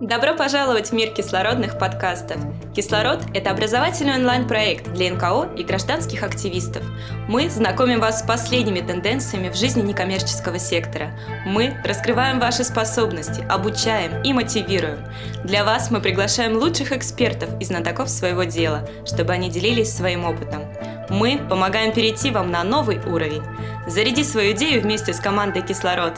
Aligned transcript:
Добро 0.00 0.34
пожаловать 0.34 0.90
в 0.90 0.92
мир 0.92 1.12
кислородных 1.12 1.76
подкастов. 1.76 2.36
Кислород– 2.74 3.20
это 3.34 3.50
образовательный 3.50 4.14
онлайн-проект 4.14 4.92
для 4.92 5.12
НКО 5.12 5.50
и 5.56 5.64
гражданских 5.64 6.22
активистов. 6.22 6.84
Мы 7.28 7.50
знакомим 7.50 7.98
вас 7.98 8.20
с 8.20 8.22
последними 8.22 8.78
тенденциями 8.78 9.48
в 9.48 9.56
жизни 9.56 9.82
некоммерческого 9.82 10.60
сектора. 10.60 11.18
Мы 11.44 11.76
раскрываем 11.84 12.38
ваши 12.38 12.62
способности, 12.62 13.44
обучаем 13.48 14.22
и 14.22 14.32
мотивируем. 14.32 15.04
Для 15.42 15.64
вас 15.64 15.90
мы 15.90 16.00
приглашаем 16.00 16.56
лучших 16.56 16.92
экспертов 16.92 17.50
и 17.60 17.64
знатоков 17.64 18.08
своего 18.08 18.44
дела, 18.44 18.88
чтобы 19.04 19.32
они 19.32 19.50
делились 19.50 19.92
своим 19.92 20.24
опытом. 20.24 20.62
Мы 21.10 21.38
помогаем 21.48 21.94
перейти 21.94 22.30
вам 22.30 22.50
на 22.50 22.62
новый 22.64 22.98
уровень. 22.98 23.42
Заряди 23.86 24.22
свою 24.22 24.52
идею 24.52 24.82
вместе 24.82 25.14
с 25.14 25.20
командой 25.20 25.62
«Кислород». 25.62 26.12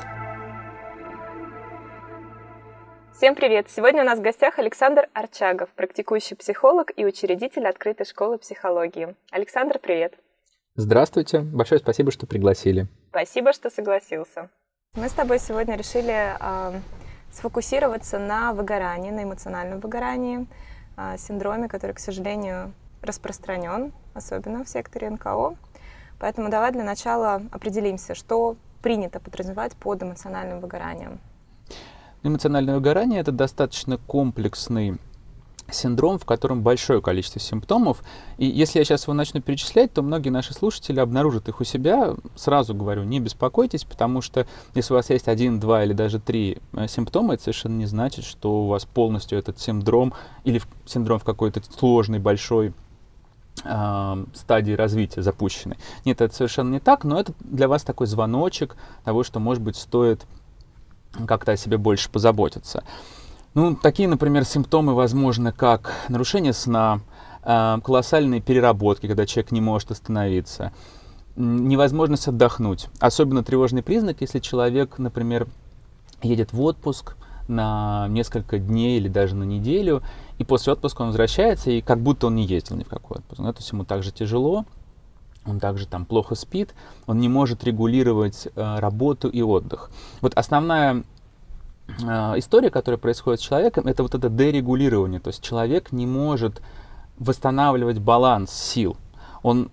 Всем 3.15 3.37
привет! 3.37 3.71
Сегодня 3.71 4.03
у 4.03 4.05
нас 4.05 4.19
в 4.19 4.23
гостях 4.23 4.59
Александр 4.59 5.09
Арчагов, 5.13 5.69
практикующий 5.77 6.35
психолог 6.35 6.91
и 6.97 7.05
учредитель 7.05 7.69
открытой 7.69 8.05
школы 8.05 8.39
психологии. 8.39 9.15
Александр, 9.31 9.79
привет! 9.79 10.15
Здравствуйте! 10.75 11.39
Большое 11.39 11.79
спасибо, 11.79 12.11
что 12.11 12.27
пригласили. 12.27 12.89
Спасибо, 13.11 13.53
что 13.53 13.71
согласился. 13.71 14.51
Мы 14.97 15.09
с 15.09 15.13
тобой 15.13 15.39
сегодня 15.39 15.77
решили 15.77 16.35
э, 16.41 16.81
сфокусироваться 17.31 18.19
на 18.19 18.53
выгорании, 18.55 19.13
на 19.13 19.23
эмоциональном 19.23 19.79
выгорании, 19.79 20.47
э, 20.97 21.17
синдроме, 21.17 21.69
который, 21.69 21.93
к 21.93 22.01
сожалению, 22.01 22.73
распространен, 23.03 23.93
особенно 24.15 24.65
в 24.65 24.69
секторе 24.69 25.11
НКО. 25.11 25.57
Поэтому 26.19 26.51
давай 26.51 26.73
для 26.73 26.85
начала 26.85 27.43
определимся, 27.51 28.15
что 28.15 28.57
принято 28.83 29.21
подразумевать 29.21 29.75
под 29.77 30.03
эмоциональным 30.03 30.61
выгоранием. 30.61 31.21
Эмоциональное 32.23 32.75
выгорание– 32.75 33.21
это 33.23 33.33
достаточно 33.33 33.97
комплексный 33.97 34.99
синдром, 35.75 36.19
в 36.19 36.25
котором 36.25 36.63
большое 36.63 37.01
количество 37.01 37.41
симптомов. 37.41 38.03
И 38.39 38.47
если 38.47 38.79
я 38.79 38.85
сейчас 38.85 39.05
его 39.05 39.15
начну 39.15 39.41
перечислять, 39.41 39.93
то 39.93 40.03
многие 40.03 40.31
наши 40.31 40.53
слушатели 40.53 41.01
обнаружат 41.01 41.49
их 41.49 41.61
у 41.61 41.65
себя. 41.65 42.15
Сразу 42.35 42.75
говорю, 42.75 43.05
не 43.05 43.21
беспокойтесь, 43.21 43.85
потому 43.85 44.21
что 44.21 44.47
если 44.75 44.93
у 44.93 44.97
вас 44.97 45.11
есть 45.11 45.29
один, 45.29 45.61
два 45.61 45.85
или 45.85 45.93
даже 45.93 46.19
три 46.19 46.59
э, 46.73 46.89
симптома, 46.89 47.35
это 47.35 47.45
совершенно 47.45 47.77
не 47.77 47.87
значит, 47.87 48.25
что 48.25 48.65
у 48.65 48.67
вас 48.69 48.85
полностью 48.85 49.39
этот 49.39 49.61
синдром 49.61 50.13
или 50.45 50.61
синдром 50.87 51.19
в 51.19 51.25
какой-то 51.25 51.63
сложной, 51.63 52.19
большой 52.19 52.75
стадии 54.35 54.73
развития 54.73 55.23
запущенной. 55.23 55.77
Нет, 56.05 56.21
это 56.21 56.35
совершенно 56.35 56.71
не 56.73 56.81
так, 56.81 57.05
но 57.05 57.21
это 57.21 57.33
для 57.41 57.69
вас 57.69 57.83
такой 57.83 58.07
звоночек 58.07 58.77
того, 59.05 59.23
что, 59.23 59.39
может 59.39 59.63
быть, 59.63 59.77
стоит 59.77 60.27
как-то 61.27 61.53
о 61.53 61.57
себе 61.57 61.77
больше 61.77 62.09
позаботиться. 62.11 62.85
Ну, 63.55 63.75
такие, 63.75 64.09
например, 64.09 64.45
симптомы 64.45 64.95
возможны, 64.95 65.53
как 65.53 65.93
нарушение 66.09 66.53
сна, 66.53 67.01
колоссальные 67.43 68.41
переработки, 68.41 69.09
когда 69.09 69.27
человек 69.27 69.51
не 69.51 69.61
может 69.61 69.91
остановиться, 69.91 70.73
невозможность 71.37 72.29
отдохнуть. 72.29 72.89
Особенно 72.99 73.43
тревожный 73.43 73.83
признак, 73.83 74.21
если 74.21 74.39
человек, 74.39 74.99
например, 74.99 75.49
едет 76.23 76.53
в 76.53 76.61
отпуск 76.63 77.17
на 77.51 78.07
несколько 78.09 78.59
дней 78.59 78.99
или 78.99 79.09
даже 79.09 79.35
на 79.35 79.45
неделю, 79.45 80.03
и 80.39 80.45
после 80.45 80.73
отпуска 80.73 81.03
он 81.03 81.09
возвращается, 81.09 81.71
и 81.71 81.81
как 81.81 82.01
будто 82.01 82.29
он 82.29 82.37
не 82.37 82.47
ездил 82.47 82.77
ни 82.77 82.85
в 82.85 82.89
какой 82.89 83.19
отпуск. 83.19 83.41
Ну, 83.41 83.49
это 83.49 83.63
ему 83.71 83.85
также 83.85 84.13
тяжело, 84.13 84.65
он 85.45 85.61
также 85.61 85.87
там 85.87 86.05
плохо 86.05 86.35
спит, 86.35 86.75
он 87.07 87.19
не 87.19 87.29
может 87.29 87.65
регулировать 87.65 88.49
э, 88.55 88.79
работу 88.79 89.29
и 89.29 89.43
отдых. 89.43 89.91
Вот 90.21 90.33
основная 90.35 91.03
э, 91.89 92.03
история, 92.37 92.71
которая 92.71 92.99
происходит 92.99 93.41
с 93.41 93.45
человеком, 93.45 93.87
это 93.87 94.03
вот 94.03 94.15
это 94.15 94.29
дерегулирование, 94.29 95.21
то 95.21 95.29
есть 95.29 95.43
человек 95.43 95.93
не 95.93 96.07
может 96.07 96.63
восстанавливать 97.19 97.99
баланс 97.99 98.53
сил. 98.53 98.97
Он 99.43 99.71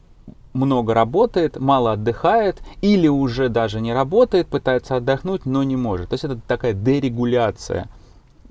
много 0.57 0.93
работает, 0.93 1.59
мало 1.59 1.93
отдыхает, 1.93 2.61
или 2.81 3.07
уже 3.07 3.47
даже 3.47 3.79
не 3.79 3.93
работает, 3.93 4.47
пытается 4.47 4.97
отдохнуть, 4.97 5.45
но 5.45 5.63
не 5.63 5.77
может. 5.77 6.09
То 6.09 6.13
есть 6.15 6.25
это 6.25 6.37
такая 6.47 6.73
дерегуляция 6.73 7.87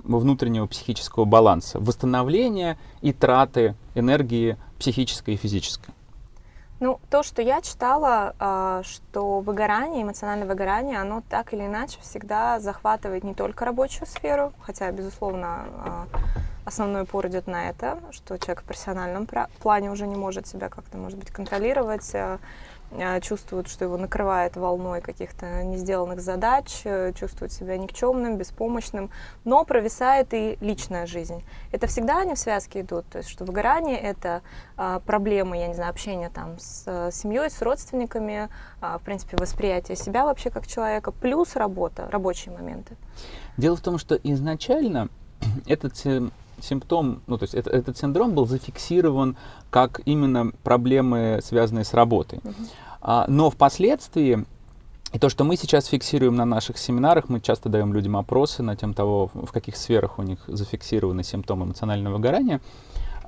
внутреннего 0.02 0.66
психического 0.66 1.24
баланса, 1.24 1.80
восстановление 1.80 2.78
и 3.02 3.12
траты 3.12 3.74
энергии 3.94 4.56
психической 4.78 5.34
и 5.34 5.36
физической. 5.36 5.95
Ну, 6.78 7.00
то, 7.08 7.22
что 7.22 7.40
я 7.40 7.62
читала, 7.62 8.34
а, 8.38 8.82
что 8.84 9.40
выгорание, 9.40 10.02
эмоциональное 10.02 10.46
выгорание, 10.46 11.00
оно 11.00 11.22
так 11.26 11.54
или 11.54 11.64
иначе 11.64 11.98
всегда 12.02 12.60
захватывает 12.60 13.24
не 13.24 13.32
только 13.32 13.64
рабочую 13.64 14.06
сферу, 14.06 14.52
хотя, 14.60 14.90
безусловно, 14.92 15.64
а, 15.78 16.06
основной 16.66 17.02
упор 17.02 17.28
идет 17.28 17.46
на 17.46 17.70
это, 17.70 17.98
что 18.10 18.36
человек 18.38 18.60
в 18.60 18.64
профессиональном 18.64 19.26
плане 19.60 19.90
уже 19.90 20.06
не 20.06 20.16
может 20.16 20.46
себя 20.46 20.68
как-то, 20.68 20.98
может 20.98 21.18
быть, 21.18 21.30
контролировать, 21.30 22.14
а, 22.14 22.38
чувствует, 23.20 23.68
что 23.68 23.84
его 23.84 23.96
накрывает 23.96 24.56
волной 24.56 25.00
каких-то 25.00 25.62
не 25.64 25.76
сделанных 25.76 26.20
задач, 26.20 26.82
э, 26.84 27.12
чувствует 27.14 27.52
себя 27.52 27.76
никчемным, 27.76 28.36
беспомощным, 28.36 29.10
но 29.44 29.64
провисает 29.64 30.32
и 30.32 30.56
личная 30.60 31.06
жизнь. 31.06 31.42
Это 31.72 31.86
всегда 31.86 32.20
они 32.20 32.34
в 32.34 32.38
связке 32.38 32.80
идут, 32.80 33.06
то 33.06 33.18
есть 33.18 33.28
что 33.28 33.44
выгорание— 33.44 33.98
это 34.00 34.42
а, 34.76 35.00
проблемы, 35.00 35.58
я 35.58 35.68
не 35.68 35.74
знаю, 35.74 35.90
общения 35.90 36.30
там 36.30 36.58
с 36.58 36.84
а, 36.86 37.10
семьей, 37.10 37.50
с 37.50 37.60
родственниками, 37.62 38.48
а, 38.80 38.98
в 38.98 39.02
принципе, 39.02 39.36
восприятие 39.36 39.96
себя 39.96 40.24
вообще 40.24 40.50
как 40.50 40.66
человека, 40.66 41.12
плюс 41.12 41.56
работа, 41.56 42.08
рабочие 42.10 42.54
моменты. 42.54 42.96
Дело 43.56 43.76
в 43.76 43.80
том, 43.80 43.98
что 43.98 44.14
изначально 44.16 45.08
этот 45.66 45.96
симптом, 46.60 47.22
ну 47.26 47.38
то 47.38 47.44
есть 47.44 47.54
это, 47.54 47.70
этот 47.70 47.98
синдром 47.98 48.34
был 48.34 48.46
зафиксирован 48.46 49.36
как 49.70 50.00
именно 50.04 50.52
проблемы, 50.62 51.40
связанные 51.42 51.84
с 51.84 51.94
работой. 51.94 52.38
Uh-huh. 52.38 52.54
А, 53.00 53.24
но 53.28 53.50
впоследствии 53.50 54.44
и 55.12 55.18
то, 55.18 55.28
что 55.28 55.44
мы 55.44 55.56
сейчас 55.56 55.86
фиксируем 55.86 56.34
на 56.34 56.44
наших 56.44 56.78
семинарах, 56.78 57.28
мы 57.28 57.40
часто 57.40 57.68
даем 57.68 57.94
людям 57.94 58.16
опросы 58.16 58.62
на 58.62 58.76
тем 58.76 58.92
того, 58.92 59.30
в 59.32 59.52
каких 59.52 59.76
сферах 59.76 60.18
у 60.18 60.22
них 60.22 60.40
зафиксированы 60.46 61.22
симптомы 61.22 61.64
эмоционального 61.64 62.14
выгорания. 62.14 62.60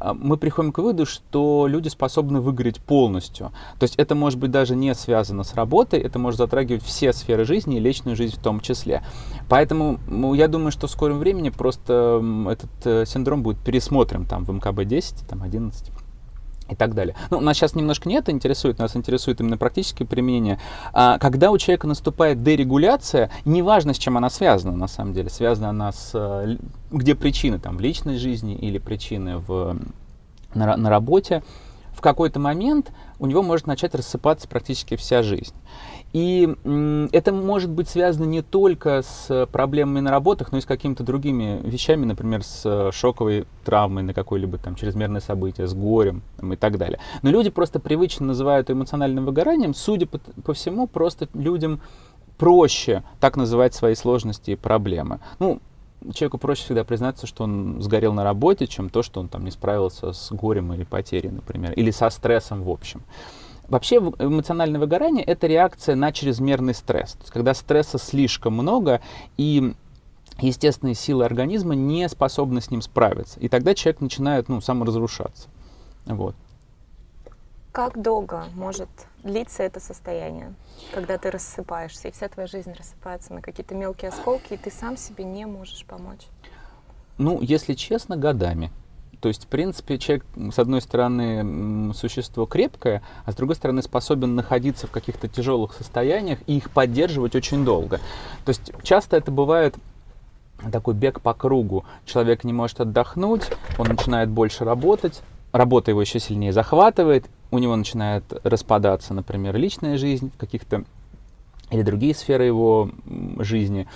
А, 0.01 0.15
мы 0.15 0.37
приходим 0.37 0.73
к 0.73 0.79
выводу, 0.79 1.07
что 1.07 1.67
люди 1.67 1.89
способны 1.89 2.41
выгореть 2.41 2.81
полностью. 2.81 3.53
То 3.79 3.85
есть 3.85 3.97
это 3.97 4.15
может 4.15 4.39
быть 4.39 4.51
даже 4.51 4.77
не 4.77 4.95
связано 4.95 5.45
с 5.45 5.55
работой, 5.55 6.01
это 6.01 6.19
может 6.19 6.39
затрагивать 6.39 6.83
все 6.83 7.13
сферы 7.13 7.45
жизни 7.45 7.77
и 7.77 7.81
личную 7.81 8.17
жизнь 8.17 8.37
в 8.37 8.43
том 8.43 8.61
числе. 8.61 9.03
Поэтому 9.49 9.99
ну, 10.07 10.35
я 10.35 10.49
думаю, 10.49 10.73
что 10.73 10.87
в 10.87 10.91
скором 10.91 11.19
времени 11.19 11.51
просто 11.51 12.23
этот 12.51 12.71
э, 12.87 13.05
синдром 13.07 13.43
будет 13.43 13.59
пересмотрен 13.59 14.27
там 14.27 14.45
в 14.45 14.51
МКБ-10, 14.51 15.27
там 15.29 15.43
11 15.43 15.93
и 16.69 16.75
так 16.75 16.95
далее. 16.95 17.15
Ну, 17.31 17.41
нас 17.41 17.57
сейчас 17.57 17.75
немножко 17.75 18.09
не 18.09 18.17
это 18.17 18.31
интересует, 18.31 18.79
нас 18.79 18.97
интересует 18.97 19.41
именно 19.41 19.57
практическое 19.57 20.05
применение. 20.05 20.59
А, 20.93 21.19
когда 21.19 21.51
у 21.51 21.59
человека 21.59 21.87
наступает 21.87 22.43
дерегуляция, 22.43 23.31
неважно, 23.45 23.95
с 23.95 23.99
чем 23.99 24.17
она 24.17 24.31
связана, 24.31 24.77
на 24.77 24.89
самом 24.89 25.13
деле, 25.15 25.31
связана 25.31 25.71
она 25.71 25.93
с... 25.93 26.11
Э, 26.15 26.57
где 26.91 27.15
причины, 27.15 27.59
там, 27.59 27.77
в 27.77 27.81
личной 27.81 28.17
жизни 28.19 28.55
или 28.55 28.79
причины 28.79 29.39
в, 29.39 29.77
на, 30.55 30.77
на 30.77 30.91
работе, 30.91 31.43
в 31.99 32.01
какой-то 32.01 32.39
момент 32.39 32.93
у 33.19 33.27
него 33.27 33.43
может 33.43 33.67
начать 33.67 33.93
рассыпаться 33.93 34.47
практически 34.47 34.95
вся 34.95 35.25
жизнь. 35.25 35.55
И 36.13 36.49
это 37.11 37.33
может 37.33 37.71
быть 37.71 37.89
связано 37.89 38.25
не 38.25 38.41
только 38.41 39.03
с 39.03 39.49
проблемами 39.51 39.99
на 39.99 40.13
работах, 40.13 40.53
но 40.53 40.59
и 40.59 40.61
с 40.61 40.65
какими-то 40.65 41.03
другими 41.03 41.61
вещами, 41.65 42.05
например, 42.05 42.45
с 42.45 42.93
шоковой 42.93 43.47
травмой 43.65 44.05
на 44.05 44.15
какое-либо 44.15 44.59
там 44.59 44.77
чрезмерное 44.77 45.21
событие, 45.21 45.67
с 45.67 45.75
горем 45.75 46.23
там, 46.37 46.53
и 46.53 46.57
так 46.57 46.79
далее. 46.79 47.01
Но 47.23 47.31
люди 47.31 47.51
просто 47.51 47.81
привычно 47.81 48.27
называют 48.27 48.71
эмоциональным 48.71 49.27
выгоранием, 49.27 49.75
судя 49.75 50.07
по, 50.07 50.19
по 50.19 50.53
всему, 50.55 50.87
просто 50.87 51.29
людям 51.35 51.81
проще 52.37 53.03
так 53.19 53.37
называть 53.37 53.75
свои 53.75 53.97
сложности 53.97 54.53
и 54.53 54.57
проблемы. 54.57 55.19
Ну, 55.41 55.61
человеку 56.13 56.39
проще 56.39 56.65
всегда 56.65 56.85
признаться, 56.85 57.27
что 57.27 57.45
он 57.45 57.81
сгорел 57.81 58.13
на 58.13 58.25
работе, 58.25 58.67
чем 58.67 58.91
то, 58.91 59.03
что 59.03 59.21
он 59.21 59.29
там 59.29 59.45
не 59.45 59.51
справился 59.51 60.13
с 60.13 60.31
горем 60.33 60.73
или 60.73 60.85
потерей, 60.85 61.31
например, 61.31 61.73
или 61.73 61.91
со 61.91 62.11
стрессом 62.11 62.63
в 62.63 62.71
общем. 62.71 63.03
Вообще 63.69 63.97
эмоциональное 63.97 64.81
выгорание– 64.81 65.25
это 65.27 65.47
реакция 65.47 65.95
на 65.95 66.11
чрезмерный 66.11 66.75
стресс. 66.75 67.13
То 67.13 67.21
есть, 67.21 67.31
когда 67.31 67.53
стресса 67.53 67.99
слишком 67.99 68.55
много, 68.55 69.03
и 69.37 69.75
естественные 70.41 70.95
силы 70.95 71.25
организма 71.25 71.75
не 71.75 72.09
способны 72.09 72.61
с 72.61 72.71
ним 72.71 72.81
справиться. 72.81 73.39
И 73.41 73.49
тогда 73.49 73.75
человек 73.75 74.01
начинает 74.01 74.49
ну, 74.49 74.61
саморазрушаться. 74.61 75.49
Вот. 76.07 76.35
Как 77.79 78.03
долго 78.03 78.47
может 78.57 78.89
длиться 79.23 79.63
это 79.63 79.79
состояние, 79.79 80.53
когда 80.93 81.17
ты 81.17 81.31
рассыпаешься, 81.31 82.09
и 82.09 82.11
вся 82.11 82.29
твоя 82.29 82.49
жизнь 82.49 82.73
рассыпается 82.73 83.33
на 83.33 83.41
какие-то 83.41 83.77
мелкие 83.77 84.09
осколки, 84.09 84.55
и 84.55 84.57
ты 84.57 84.73
сам 84.73 84.97
себе 84.97 85.23
не 85.23 85.47
можешь 85.47 85.85
помочь? 85.85 86.27
Ну, 87.19 87.41
если 87.41 87.75
честно, 87.75 88.17
годами. 88.17 88.73
То 89.21 89.29
есть, 89.29 89.45
в 89.45 89.47
принципе, 89.47 89.97
человек, 89.97 90.27
с 90.53 90.59
одной 90.59 90.83
стороны, 90.83 91.95
существо 91.95 92.47
крепкое, 92.47 93.01
а 93.25 93.31
с 93.31 93.37
другой 93.37 93.55
стороны, 93.55 93.81
способен 93.81 94.35
находиться 94.35 94.89
в 94.89 94.91
каких-то 94.91 95.29
тяжелых 95.29 95.73
состояниях 95.73 96.41
и 96.49 96.57
их 96.57 96.73
поддерживать 96.73 97.37
очень 97.37 97.65
долго. 97.65 97.99
То 98.45 98.49
есть, 98.49 98.73
часто 98.83 99.17
это 99.17 99.31
бывает 99.31 99.77
такой 100.73 100.95
бег 100.95 101.21
по 101.21 101.33
кругу. 101.33 101.85
Человек 102.05 102.43
не 102.43 102.53
может 102.53 102.81
отдохнуть, 102.81 103.45
он 103.79 103.87
начинает 103.87 104.31
больше 104.31 104.65
работать, 104.65 105.23
работа 105.53 105.93
его 105.93 106.01
еще 106.01 106.19
сильнее 106.19 106.53
захватывает, 106.53 107.31
у 107.51 107.59
него 107.59 107.77
начинает 107.77 108.25
распадаться, 108.45 109.15
например, 109.15 109.57
личная 109.57 109.99
жизнь 109.99 110.31
в 110.35 110.39
каких-то 110.39 110.85
или 111.71 111.83
другие 111.83 112.15
сферы 112.15 112.45
его 112.45 112.91
жизни 113.39 113.87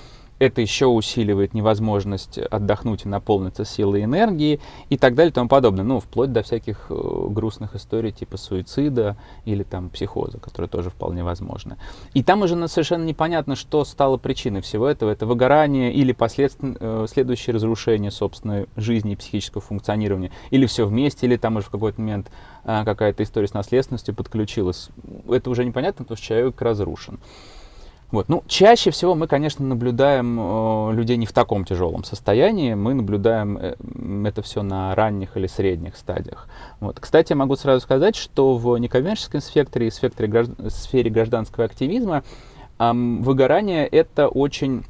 это 0.43 0.61
еще 0.61 0.87
усиливает 0.87 1.55
невозможность 1.55 2.39
отдохнуть 2.39 3.05
и 3.05 3.09
наполниться 3.09 3.65
силой 3.65 4.01
и 4.01 4.05
энергией 4.05 4.61
и 4.89 4.97
так 4.99 5.15
далее 5.15 5.31
и 5.31 5.35
тому 5.35 5.49
подобное. 5.49 5.85
Ну, 5.85 6.01
вплоть 6.01 6.33
до 6.33 6.43
всяких 6.43 6.87
э, 6.89 7.27
грустных 7.29 7.77
историй 7.77 8.11
типа 8.11 8.37
суицида 8.37 9.17
или 9.45 9.63
там 9.63 9.89
психоза, 9.89 10.39
которые 10.39 10.69
тоже 10.69 10.91
вполне 10.91 11.23
возможны. 11.23 11.77
И 12.13 12.25
там 12.25 12.43
уже 12.43 12.57
совершенно 12.67 13.05
непонятно, 13.05 13.55
что 13.55 13.85
стало 13.85 14.17
причиной 14.17 14.63
всего 14.63 14.89
этого. 14.89 15.11
Это 15.11 15.27
выгорание 15.27 15.93
или 15.93 16.11
последствия, 16.11 16.77
э, 16.81 17.07
следующее 17.09 17.55
разрушение 17.55 18.11
собственной 18.11 18.67
жизни 18.75 19.13
и 19.13 19.17
психического 19.17 19.61
функционирования. 19.61 20.33
Или 20.51 20.67
все 20.67 20.87
вместе, 20.87 21.27
или 21.27 21.37
там 21.37 21.57
уже 21.57 21.67
в 21.67 21.71
какой-то 21.71 22.01
момент 22.01 22.33
э, 22.65 22.85
какая-то 22.85 23.23
история 23.23 23.47
с 23.47 23.55
наследственностью 23.55 24.13
подключилась. 24.13 24.89
Это 25.29 25.51
уже 25.51 25.65
непонятно, 25.65 26.05
потому 26.05 26.17
что 26.17 26.27
человек 26.27 26.61
разрушен. 26.61 27.21
Вот. 28.13 28.29
Ну, 28.29 28.45
чаще 28.47 28.91
всего 28.91 29.15
мы, 29.15 29.27
конечно, 29.27 29.67
наблюдаем 29.67 30.39
э, 30.39 30.93
людей 30.93 31.17
не 31.17 31.25
в 31.25 31.33
таком 31.33 31.65
тяжелом 31.65 32.05
состоянии, 32.05 32.75
мы 32.75 32.93
наблюдаем 32.93 33.59
э, 33.59 33.75
это 34.29 34.43
все 34.43 34.63
на 34.63 34.95
ранних 34.95 35.37
или 35.39 35.47
средних 35.47 35.97
стадиях. 35.97 36.47
Вот. 36.79 37.01
Кстати, 37.01 37.33
я 37.33 37.37
могу 37.37 37.57
сразу 37.57 37.81
сказать, 37.81 38.15
что 38.15 38.57
в 38.57 38.77
некоммерческом 38.77 39.41
спектре 39.41 39.89
и 39.89 39.91
сфере, 39.91 40.29
граждан, 40.29 40.71
сфере 40.71 41.11
гражданского 41.11 41.65
активизма 41.65 42.23
э, 42.79 42.93
выгорание 42.93 43.87
это 43.87 44.29
очень 44.29 44.85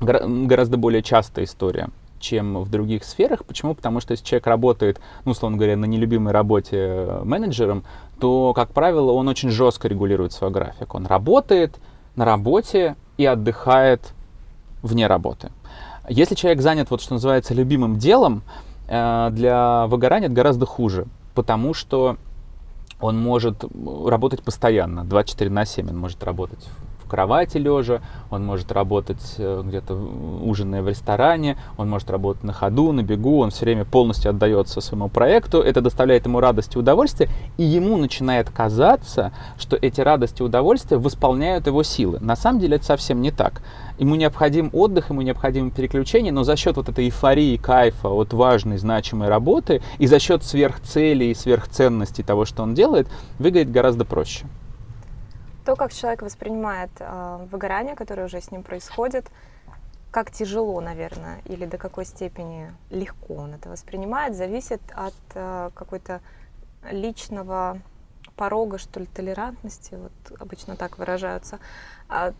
гораздо 0.00 0.76
более 0.76 1.02
частая 1.02 1.44
история 1.44 1.88
чем 2.18 2.62
в 2.62 2.70
других 2.70 3.04
сферах. 3.04 3.44
Почему? 3.44 3.74
Потому 3.74 4.00
что 4.00 4.12
если 4.12 4.24
человек 4.24 4.46
работает, 4.46 5.00
ну, 5.26 5.32
условно 5.32 5.58
говоря, 5.58 5.76
на 5.76 5.84
нелюбимой 5.84 6.32
работе 6.32 6.76
э, 6.78 7.20
менеджером, 7.24 7.84
то, 8.18 8.54
как 8.54 8.70
правило, 8.70 9.12
он 9.12 9.28
очень 9.28 9.50
жестко 9.50 9.86
регулирует 9.86 10.32
свой 10.32 10.50
график. 10.50 10.94
Он 10.94 11.06
работает, 11.06 11.78
на 12.16 12.24
работе 12.24 12.96
и 13.16 13.24
отдыхает 13.24 14.12
вне 14.82 15.06
работы. 15.06 15.50
Если 16.08 16.34
человек 16.34 16.60
занят, 16.60 16.90
вот 16.90 17.00
что 17.00 17.14
называется, 17.14 17.54
любимым 17.54 17.98
делом, 17.98 18.42
э, 18.88 19.28
для 19.32 19.86
выгорания 19.86 20.26
это 20.26 20.34
гораздо 20.34 20.66
хуже, 20.66 21.06
потому 21.34 21.74
что 21.74 22.16
он 23.00 23.18
может 23.18 23.64
работать 24.06 24.42
постоянно, 24.42 25.04
24 25.04 25.50
на 25.50 25.64
7, 25.64 25.90
он 25.90 25.98
может 25.98 26.22
работать 26.24 26.68
в 27.06 27.08
кровати 27.08 27.58
лежа, 27.58 28.00
он 28.30 28.44
может 28.44 28.72
работать 28.72 29.36
э, 29.38 29.62
где-то 29.64 29.94
ужиная 29.94 30.82
в 30.82 30.88
ресторане, 30.88 31.56
он 31.76 31.88
может 31.88 32.10
работать 32.10 32.42
на 32.42 32.52
ходу, 32.52 32.90
на 32.90 33.02
бегу, 33.02 33.38
он 33.38 33.50
все 33.50 33.64
время 33.64 33.84
полностью 33.84 34.30
отдается 34.30 34.80
своему 34.80 35.08
проекту, 35.08 35.60
это 35.60 35.80
доставляет 35.80 36.26
ему 36.26 36.40
радость 36.40 36.74
и 36.74 36.78
удовольствие, 36.78 37.30
и 37.58 37.62
ему 37.62 37.96
начинает 37.96 38.50
казаться, 38.50 39.32
что 39.56 39.76
эти 39.80 40.00
радости 40.00 40.42
и 40.42 40.44
удовольствия 40.44 40.98
восполняют 40.98 41.68
его 41.68 41.84
силы. 41.84 42.18
На 42.20 42.34
самом 42.34 42.58
деле 42.58 42.76
это 42.76 42.84
совсем 42.84 43.22
не 43.22 43.30
так. 43.30 43.62
Ему 43.98 44.16
необходим 44.16 44.70
отдых, 44.72 45.10
ему 45.10 45.22
необходимо 45.22 45.70
переключение, 45.70 46.32
но 46.32 46.42
за 46.42 46.56
счет 46.56 46.76
вот 46.76 46.88
этой 46.88 47.04
эйфории, 47.04 47.56
кайфа 47.56 48.08
от 48.08 48.32
важной, 48.32 48.78
значимой 48.78 49.28
работы 49.28 49.80
и 49.98 50.06
за 50.08 50.18
счет 50.18 50.42
сверхцелей 50.42 51.30
и 51.30 51.34
сверхценностей 51.34 52.24
того, 52.24 52.44
что 52.44 52.64
он 52.64 52.74
делает, 52.74 53.06
выглядит 53.38 53.70
гораздо 53.70 54.04
проще. 54.04 54.44
То, 55.66 55.74
как 55.74 55.92
человек 55.92 56.22
воспринимает 56.22 56.90
э, 57.00 57.46
выгорание, 57.50 57.96
которое 57.96 58.26
уже 58.26 58.40
с 58.40 58.52
ним 58.52 58.62
происходит, 58.62 59.26
как 60.12 60.30
тяжело, 60.30 60.80
наверное, 60.80 61.42
или 61.44 61.66
до 61.66 61.76
какой 61.76 62.04
степени 62.04 62.72
легко 62.90 63.34
он 63.34 63.54
это 63.54 63.68
воспринимает, 63.68 64.36
зависит 64.36 64.80
от 64.94 65.14
э, 65.34 65.70
какой-то 65.74 66.20
личного 66.88 67.80
порога, 68.36 68.78
что 68.78 69.00
ли, 69.00 69.06
толерантности, 69.06 69.96
вот 69.96 70.40
обычно 70.40 70.76
так 70.76 70.98
выражаются. 70.98 71.58
А, 72.08 72.30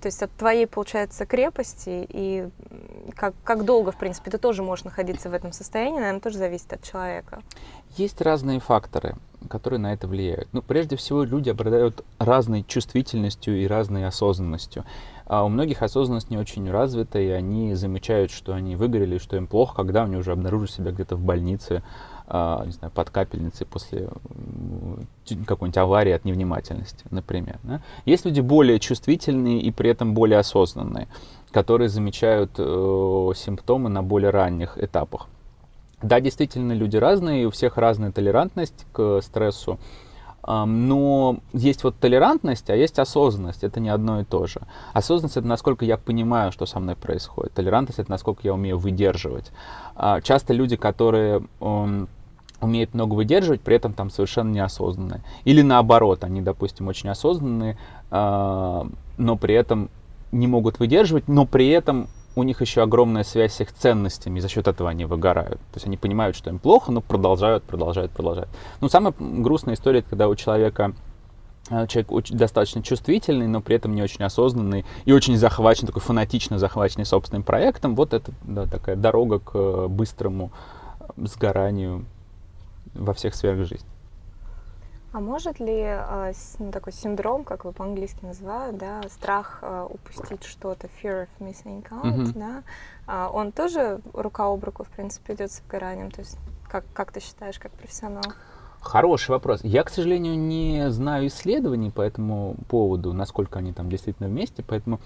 то 0.00 0.06
есть 0.06 0.22
от 0.22 0.30
твоей, 0.32 0.66
получается, 0.66 1.26
крепости 1.26 2.06
и 2.08 2.48
как, 3.14 3.34
как 3.44 3.66
долго, 3.66 3.92
в 3.92 3.98
принципе, 3.98 4.30
ты 4.30 4.38
тоже 4.38 4.62
можешь 4.62 4.86
находиться 4.86 5.28
в 5.28 5.34
этом 5.34 5.52
состоянии, 5.52 5.98
наверное, 5.98 6.20
тоже 6.20 6.38
зависит 6.38 6.72
от 6.72 6.82
человека. 6.82 7.42
Есть 7.98 8.22
разные 8.22 8.60
факторы 8.60 9.14
которые 9.48 9.80
на 9.80 9.92
это 9.92 10.06
влияют? 10.06 10.48
Ну, 10.52 10.62
прежде 10.62 10.96
всего, 10.96 11.22
люди 11.24 11.50
обладают 11.50 12.04
разной 12.18 12.64
чувствительностью 12.66 13.60
и 13.60 13.66
разной 13.66 14.06
осознанностью. 14.06 14.84
А 15.26 15.44
у 15.44 15.48
многих 15.48 15.82
осознанность 15.82 16.30
не 16.30 16.36
очень 16.36 16.70
развита, 16.70 17.18
и 17.18 17.28
они 17.28 17.74
замечают, 17.74 18.30
что 18.30 18.52
они 18.54 18.76
выгорели, 18.76 19.18
что 19.18 19.36
им 19.36 19.46
плохо, 19.46 19.74
когда 19.76 20.04
они 20.04 20.16
уже 20.16 20.32
обнаружат 20.32 20.70
себя 20.70 20.90
где-то 20.90 21.16
в 21.16 21.20
больнице, 21.20 21.82
а, 22.26 22.64
не 22.66 22.72
знаю, 22.72 22.92
под 22.92 23.10
капельницей 23.10 23.66
после 23.66 24.08
какой-нибудь 25.46 25.76
аварии 25.76 26.12
от 26.12 26.24
невнимательности, 26.24 27.04
например. 27.10 27.58
Да? 27.62 27.80
Есть 28.04 28.24
люди 28.24 28.40
более 28.40 28.78
чувствительные 28.78 29.60
и 29.60 29.70
при 29.70 29.90
этом 29.90 30.14
более 30.14 30.38
осознанные, 30.38 31.08
которые 31.50 31.88
замечают 31.88 32.52
э, 32.58 33.30
симптомы 33.36 33.88
на 33.88 34.02
более 34.02 34.30
ранних 34.30 34.76
этапах. 34.78 35.28
Да, 36.02 36.20
действительно, 36.20 36.72
люди 36.72 36.96
разные, 36.96 37.46
у 37.46 37.50
всех 37.50 37.76
разная 37.76 38.12
толерантность 38.12 38.86
к 38.92 39.20
стрессу. 39.22 39.78
Но 40.44 41.36
есть 41.52 41.84
вот 41.84 41.96
толерантность, 41.98 42.68
а 42.68 42.74
есть 42.74 42.98
осознанность. 42.98 43.62
Это 43.62 43.78
не 43.78 43.90
одно 43.90 44.20
и 44.20 44.24
то 44.24 44.46
же. 44.48 44.60
Осознанность 44.92 45.36
это 45.36 45.46
насколько 45.46 45.84
я 45.84 45.96
понимаю, 45.96 46.50
что 46.50 46.66
со 46.66 46.80
мной 46.80 46.96
происходит. 46.96 47.52
Толерантность 47.52 48.00
это 48.00 48.10
насколько 48.10 48.40
я 48.42 48.52
умею 48.52 48.76
выдерживать. 48.76 49.52
А, 49.94 50.20
часто 50.20 50.52
люди, 50.52 50.74
которые 50.74 51.42
умеют 52.60 52.94
много 52.94 53.14
выдерживать, 53.14 53.60
при 53.60 53.76
этом 53.76 53.92
там 53.92 54.10
совершенно 54.10 54.50
неосознанные. 54.50 55.20
Или 55.44 55.62
наоборот, 55.62 56.24
они, 56.24 56.40
допустим, 56.40 56.88
очень 56.88 57.08
осознанные, 57.08 57.78
а, 58.10 58.88
но 59.18 59.36
при 59.36 59.54
этом 59.54 59.90
не 60.32 60.48
могут 60.48 60.80
выдерживать, 60.80 61.28
но 61.28 61.46
при 61.46 61.68
этом 61.68 62.08
у 62.34 62.42
них 62.42 62.60
еще 62.60 62.82
огромная 62.82 63.24
связь 63.24 63.54
с 63.54 63.60
их 63.60 63.72
ценностями, 63.72 64.38
и 64.38 64.42
за 64.42 64.48
счет 64.48 64.66
этого 64.66 64.90
они 64.90 65.04
выгорают. 65.04 65.58
То 65.58 65.76
есть 65.76 65.86
они 65.86 65.96
понимают, 65.96 66.36
что 66.36 66.50
им 66.50 66.58
плохо, 66.58 66.90
но 66.90 67.00
продолжают, 67.00 67.62
продолжают, 67.64 68.12
продолжают. 68.12 68.48
Ну, 68.80 68.88
самая 68.88 69.14
грустная 69.18 69.74
история, 69.74 70.02
когда 70.02 70.28
у 70.28 70.34
человека 70.34 70.94
э, 71.70 71.86
человек 71.86 72.30
достаточно 72.30 72.82
чувствительный, 72.82 73.46
но 73.46 73.60
при 73.60 73.76
этом 73.76 73.94
не 73.94 74.02
очень 74.02 74.24
осознанный 74.24 74.84
и 75.04 75.12
очень 75.12 75.36
захвачен, 75.36 75.86
такой 75.86 76.02
фанатично 76.02 76.58
захваченный 76.58 77.04
собственным 77.04 77.42
проектом. 77.42 77.94
Вот 77.94 78.14
это 78.14 78.32
да, 78.42 78.66
такая 78.66 78.96
дорога 78.96 79.38
к 79.38 79.50
э, 79.54 79.86
быстрому 79.88 80.52
сгоранию 81.16 82.06
во 82.94 83.12
всех 83.12 83.34
сферах 83.34 83.66
жизни. 83.66 83.91
А 85.12 85.20
может 85.20 85.60
ли 85.60 85.82
э, 85.84 86.32
ну, 86.58 86.72
такой 86.72 86.92
синдром, 86.92 87.44
как 87.44 87.66
вы 87.66 87.72
по-английски 87.72 88.24
называют, 88.24 88.78
да, 88.78 89.02
страх 89.10 89.58
э, 89.60 89.86
упустить 89.90 90.42
что-то, 90.44 90.88
fear 91.02 91.26
of 91.26 91.28
missing 91.38 91.86
out, 91.90 92.02
mm-hmm. 92.02 92.32
да, 92.34 92.62
э, 93.06 93.28
он 93.30 93.52
тоже 93.52 94.00
рука 94.14 94.46
об 94.46 94.64
руку, 94.64 94.84
в 94.84 94.88
принципе, 94.88 95.34
идет 95.34 95.52
с 95.52 95.60
выгоранием? 95.60 96.10
То 96.10 96.20
есть, 96.20 96.38
как, 96.66 96.84
как 96.94 97.12
ты 97.12 97.20
считаешь, 97.20 97.58
как 97.58 97.72
профессионал? 97.72 98.24
Хороший 98.80 99.32
вопрос. 99.32 99.60
Я, 99.62 99.84
к 99.84 99.90
сожалению, 99.90 100.38
не 100.38 100.90
знаю 100.90 101.26
исследований 101.26 101.90
по 101.90 102.00
этому 102.00 102.56
поводу, 102.68 103.12
насколько 103.12 103.58
они 103.58 103.74
там 103.74 103.90
действительно 103.90 104.30
вместе, 104.30 104.64
поэтому 104.66 104.98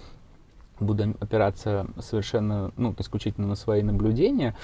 буду 0.79 1.15
опираться 1.19 1.85
совершенно, 1.99 2.71
ну, 2.77 2.95
исключительно 2.97 3.47
на 3.47 3.55
свои 3.55 3.83
наблюдения. 3.83 4.55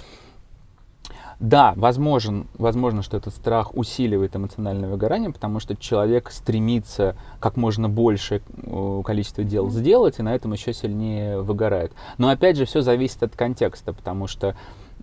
Да, 1.39 1.73
возможен, 1.75 2.47
возможно, 2.57 3.01
что 3.01 3.17
этот 3.17 3.33
страх 3.33 3.75
усиливает 3.75 4.35
эмоциональное 4.35 4.89
выгорание, 4.89 5.31
потому 5.31 5.59
что 5.59 5.75
человек 5.75 6.31
стремится 6.31 7.15
как 7.39 7.57
можно 7.57 7.89
больше 7.89 8.41
э, 8.63 9.01
количество 9.05 9.43
дел 9.43 9.69
сделать, 9.69 10.19
и 10.19 10.23
на 10.23 10.33
этом 10.33 10.53
еще 10.53 10.73
сильнее 10.73 11.41
выгорает. 11.41 11.91
Но 12.17 12.29
опять 12.29 12.57
же, 12.57 12.65
все 12.65 12.81
зависит 12.81 13.23
от 13.23 13.35
контекста, 13.35 13.93
потому 13.93 14.27
что 14.27 14.55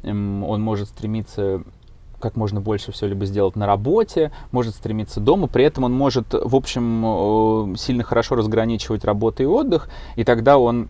эм, 0.02 0.44
он 0.44 0.62
может 0.62 0.88
стремиться 0.88 1.62
как 2.20 2.36
можно 2.36 2.60
больше 2.60 2.92
все 2.92 3.06
либо 3.06 3.24
сделать 3.24 3.56
на 3.56 3.66
работе, 3.66 4.30
может 4.52 4.74
стремиться 4.74 5.20
дома, 5.20 5.46
при 5.46 5.64
этом 5.64 5.84
он 5.84 5.94
может, 5.94 6.34
в 6.34 6.54
общем, 6.54 7.72
э, 7.72 7.76
сильно 7.76 8.04
хорошо 8.04 8.36
разграничивать 8.36 9.04
работу 9.04 9.42
и 9.42 9.46
отдых, 9.46 9.88
и 10.16 10.24
тогда 10.24 10.58
он 10.58 10.88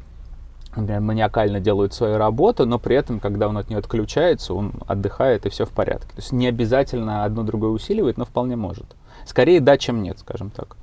маниакально 0.77 1.61
делают 1.61 1.95
свою 1.95 2.19
работу, 2.19 2.67
но 2.67 2.79
при 2.79 2.97
этом, 2.97 3.21
когда 3.21 3.49
он 3.49 3.59
от 3.59 3.69
нее 3.71 3.79
отключается, 3.79 4.55
он 4.55 4.73
отдыхает 4.87 5.47
и 5.47 5.51
все 5.51 5.65
в 5.67 5.71
порядке. 5.71 6.09
То 6.09 6.19
есть 6.19 6.33
не 6.33 6.47
обязательно 6.47 7.25
одно 7.25 7.43
другое 7.43 7.71
усиливает, 7.71 8.17
но 8.17 8.25
вполне 8.25 8.57
может. 8.57 8.87
Скорее 9.25 9.61
да, 9.61 9.77
чем 9.77 10.03
нет, 10.03 10.19
скажем 10.19 10.51
так. 10.51 10.77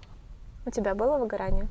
У 0.66 0.70
тебя 0.70 0.94
было 0.96 1.18
выгорание? 1.18 1.68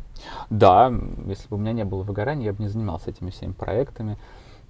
Да, 0.48 0.90
если 1.26 1.48
бы 1.48 1.56
у 1.56 1.60
меня 1.60 1.72
не 1.72 1.84
было 1.84 2.02
выгорания, 2.02 2.46
я 2.46 2.52
бы 2.54 2.62
не 2.62 2.68
занимался 2.68 3.10
этими 3.10 3.28
всеми 3.28 3.52
проектами. 3.52 4.16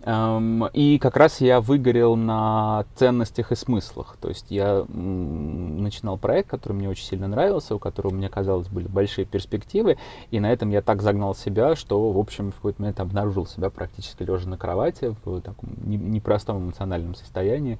Эм, 0.02 0.66
и 0.66 0.98
как 0.98 1.16
раз 1.16 1.40
я 1.40 1.60
выгорел 1.60 2.16
на 2.16 2.84
ценностях 2.94 3.50
и 3.50 3.56
смыслах. 3.56 4.16
То 4.20 4.28
есть 4.28 4.46
я 4.50 4.84
начинал 4.88 6.18
проект, 6.18 6.50
который 6.50 6.74
мне 6.74 6.88
очень 6.88 7.04
сильно 7.04 7.26
нравился, 7.26 7.74
у 7.74 7.78
которого, 7.78 8.14
мне 8.14 8.28
казалось, 8.28 8.68
были 8.68 8.86
большие 8.86 9.24
перспективы, 9.24 9.96
и 10.30 10.38
на 10.38 10.52
этом 10.52 10.70
я 10.70 10.82
так 10.82 11.02
загнал 11.02 11.34
себя, 11.34 11.74
что, 11.74 12.12
в 12.12 12.18
общем, 12.18 12.52
в 12.52 12.56
какой-то 12.56 12.82
момент 12.82 13.00
обнаружил 13.00 13.46
себя 13.46 13.70
практически 13.70 14.22
лежа 14.22 14.48
на 14.48 14.58
кровати 14.58 15.16
в 15.24 15.40
таком 15.40 15.70
непростом 15.84 16.58
эмоциональном 16.58 17.14
состоянии, 17.14 17.78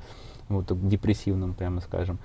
вот, 0.49 0.67
депрессивном, 0.89 1.55
прямо 1.55 1.81
скажем. 1.81 2.19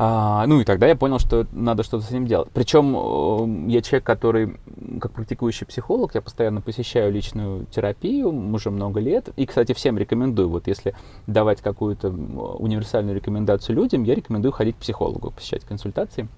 А, 0.00 0.46
ну 0.46 0.60
и 0.60 0.64
тогда 0.64 0.86
я 0.86 0.94
понял, 0.94 1.18
что 1.18 1.44
надо 1.50 1.82
что-то 1.82 2.04
с 2.04 2.10
этим 2.10 2.24
делать. 2.24 2.48
Причем 2.54 2.94
э, 2.96 3.72
я 3.72 3.82
человек, 3.82 4.04
который, 4.04 4.56
как 5.00 5.10
практикующий 5.10 5.66
психолог, 5.66 6.14
я 6.14 6.22
постоянно 6.22 6.60
посещаю 6.60 7.12
личную 7.12 7.66
терапию 7.66 8.28
уже 8.54 8.70
много 8.70 9.00
лет. 9.00 9.30
И, 9.34 9.44
кстати, 9.44 9.72
всем 9.72 9.98
рекомендую, 9.98 10.50
вот 10.50 10.68
если 10.68 10.94
давать 11.26 11.62
какую-то 11.62 12.10
универсальную 12.10 13.16
рекомендацию 13.16 13.74
людям, 13.74 14.04
я 14.04 14.14
рекомендую 14.14 14.52
ходить 14.52 14.76
к 14.76 14.78
психологу, 14.78 15.32
посещать 15.32 15.64
консультации. 15.64 16.28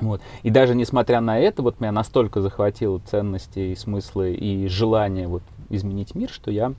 Вот. 0.00 0.20
И 0.42 0.50
даже 0.50 0.74
несмотря 0.74 1.20
на 1.20 1.38
это, 1.38 1.62
вот 1.62 1.78
меня 1.78 1.92
настолько 1.92 2.40
захватило 2.40 2.98
ценности 2.98 3.60
и 3.60 3.76
смыслы 3.76 4.34
и 4.34 4.66
желание 4.66 5.28
вот 5.28 5.42
изменить 5.68 6.16
мир, 6.16 6.30
что 6.30 6.50
я, 6.50 6.72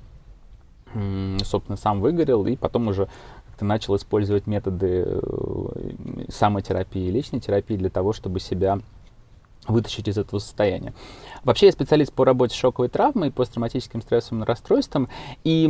собственно, 1.44 1.78
сам 1.78 2.02
выгорел 2.02 2.46
и 2.46 2.58
потом 2.58 2.90
уже 2.90 3.08
ты 3.60 3.66
начал 3.66 3.96
использовать 3.98 4.48
методы 4.48 5.04
э, 5.06 6.30
самотерапии 6.30 7.08
и 7.08 7.12
личной 7.12 7.42
терапии 7.42 7.76
для 7.76 7.90
того, 7.90 8.14
чтобы 8.14 8.40
себя 8.40 8.80
вытащить 9.68 10.08
из 10.08 10.18
этого 10.18 10.40
состояния. 10.40 10.94
Вообще 11.44 11.68
я 11.68 11.72
специалист 11.72 12.12
по 12.14 12.26
работе 12.26 12.56
с 12.56 12.58
шоковой 12.58 12.88
травмой 12.88 13.28
и 13.28 13.32
посттравматическим 13.32 14.02
стрессовым 14.02 14.44
расстройством, 14.44 15.10
и 15.44 15.68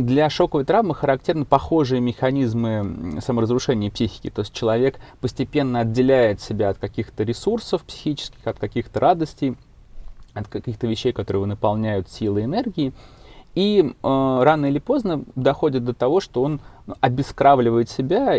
для 0.00 0.28
шоковой 0.28 0.64
травмы 0.64 0.94
характерны 0.94 1.44
похожие 1.44 2.00
механизмы 2.00 3.20
саморазрушения 3.24 3.90
психики, 3.90 4.30
то 4.30 4.40
есть 4.40 4.52
человек 4.52 4.98
постепенно 5.20 5.80
отделяет 5.80 6.40
себя 6.40 6.68
от 6.70 6.78
каких-то 6.78 7.22
ресурсов 7.22 7.84
психических, 7.84 8.44
от 8.44 8.58
каких-то 8.58 9.00
радостей, 9.00 9.56
от 10.34 10.48
каких-то 10.48 10.86
вещей, 10.86 11.12
которые 11.12 11.40
его 11.40 11.46
наполняют 11.46 12.10
силой 12.10 12.42
и 12.42 12.44
энергией, 12.44 12.92
и 13.54 13.92
э, 14.02 14.40
рано 14.42 14.66
или 14.66 14.78
поздно 14.78 15.24
доходит 15.34 15.84
до 15.84 15.94
того, 15.94 16.20
что 16.20 16.42
он 16.42 16.60
обескравливает 17.00 17.90
себя 17.90 18.38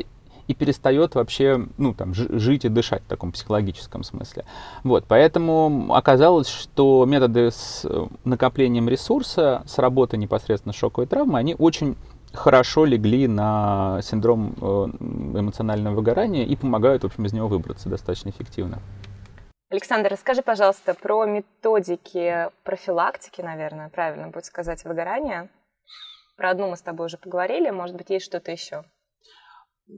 и 0.50 0.54
перестает 0.56 1.14
вообще, 1.14 1.68
ну, 1.78 1.94
там, 1.94 2.16
жить 2.16 2.66
и 2.66 2.70
дышать 2.70 3.04
в 3.04 3.08
таком 3.08 3.32
психологическом 3.32 4.04
смысле. 4.04 4.46
Вот, 4.84 5.06
поэтому 5.08 5.94
оказалось, 5.94 6.48
что 6.48 7.06
методы 7.06 7.52
с 7.52 7.86
э, 7.86 8.08
накоплением 8.24 8.90
ресурса, 8.90 9.62
с 9.68 9.78
работы 9.78 10.18
непосредственно 10.18 10.74
шоковой 10.74 11.06
травмы, 11.06 11.38
они 11.38 11.56
очень 11.58 11.96
хорошо 12.34 12.86
легли 12.86 13.28
на 13.28 14.00
синдром 14.02 14.56
э, 14.60 14.66
эмоционального 15.40 15.96
выгорания 15.96 16.46
и 16.46 16.56
помогают, 16.56 17.04
в 17.04 17.08
общем, 17.08 17.26
из 17.26 17.34
него 17.34 17.48
выбраться 17.48 17.88
достаточно 17.88 18.30
эффективно. 18.30 18.80
Александр, 19.72 20.10
расскажи, 20.12 20.42
пожалуйста, 20.42 20.96
про 20.96 21.26
методики 21.26 22.50
профилактики, 22.64 23.42
наверное, 23.42 23.90
правильно 23.90 24.30
будет 24.30 24.46
сказать, 24.46 24.84
выгорания. 24.84 25.50
Про 26.38 26.52
одну 26.52 26.72
мы 26.72 26.76
с 26.76 26.82
тобой 26.82 27.06
уже 27.06 27.18
поговорили, 27.18 27.70
может 27.70 27.96
быть, 27.96 28.10
есть 28.10 28.26
что-то 28.26 28.52
еще? 28.52 28.84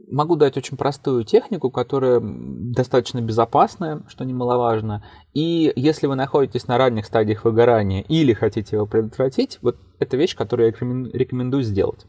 Могу 0.09 0.35
дать 0.35 0.57
очень 0.57 0.75
простую 0.75 1.23
технику, 1.23 1.71
которая 1.71 2.19
достаточно 2.21 3.21
безопасная, 3.21 4.03
что 4.09 4.25
немаловажно. 4.25 5.05
И 5.33 5.71
если 5.77 6.07
вы 6.07 6.15
находитесь 6.15 6.67
на 6.67 6.77
ранних 6.77 7.05
стадиях 7.05 7.45
выгорания 7.45 8.01
или 8.01 8.33
хотите 8.33 8.75
его 8.75 8.85
предотвратить, 8.85 9.59
вот 9.61 9.77
это 9.99 10.17
вещь, 10.17 10.35
которую 10.35 10.67
я 10.67 10.71
рекомендую 10.73 11.63
сделать. 11.63 12.05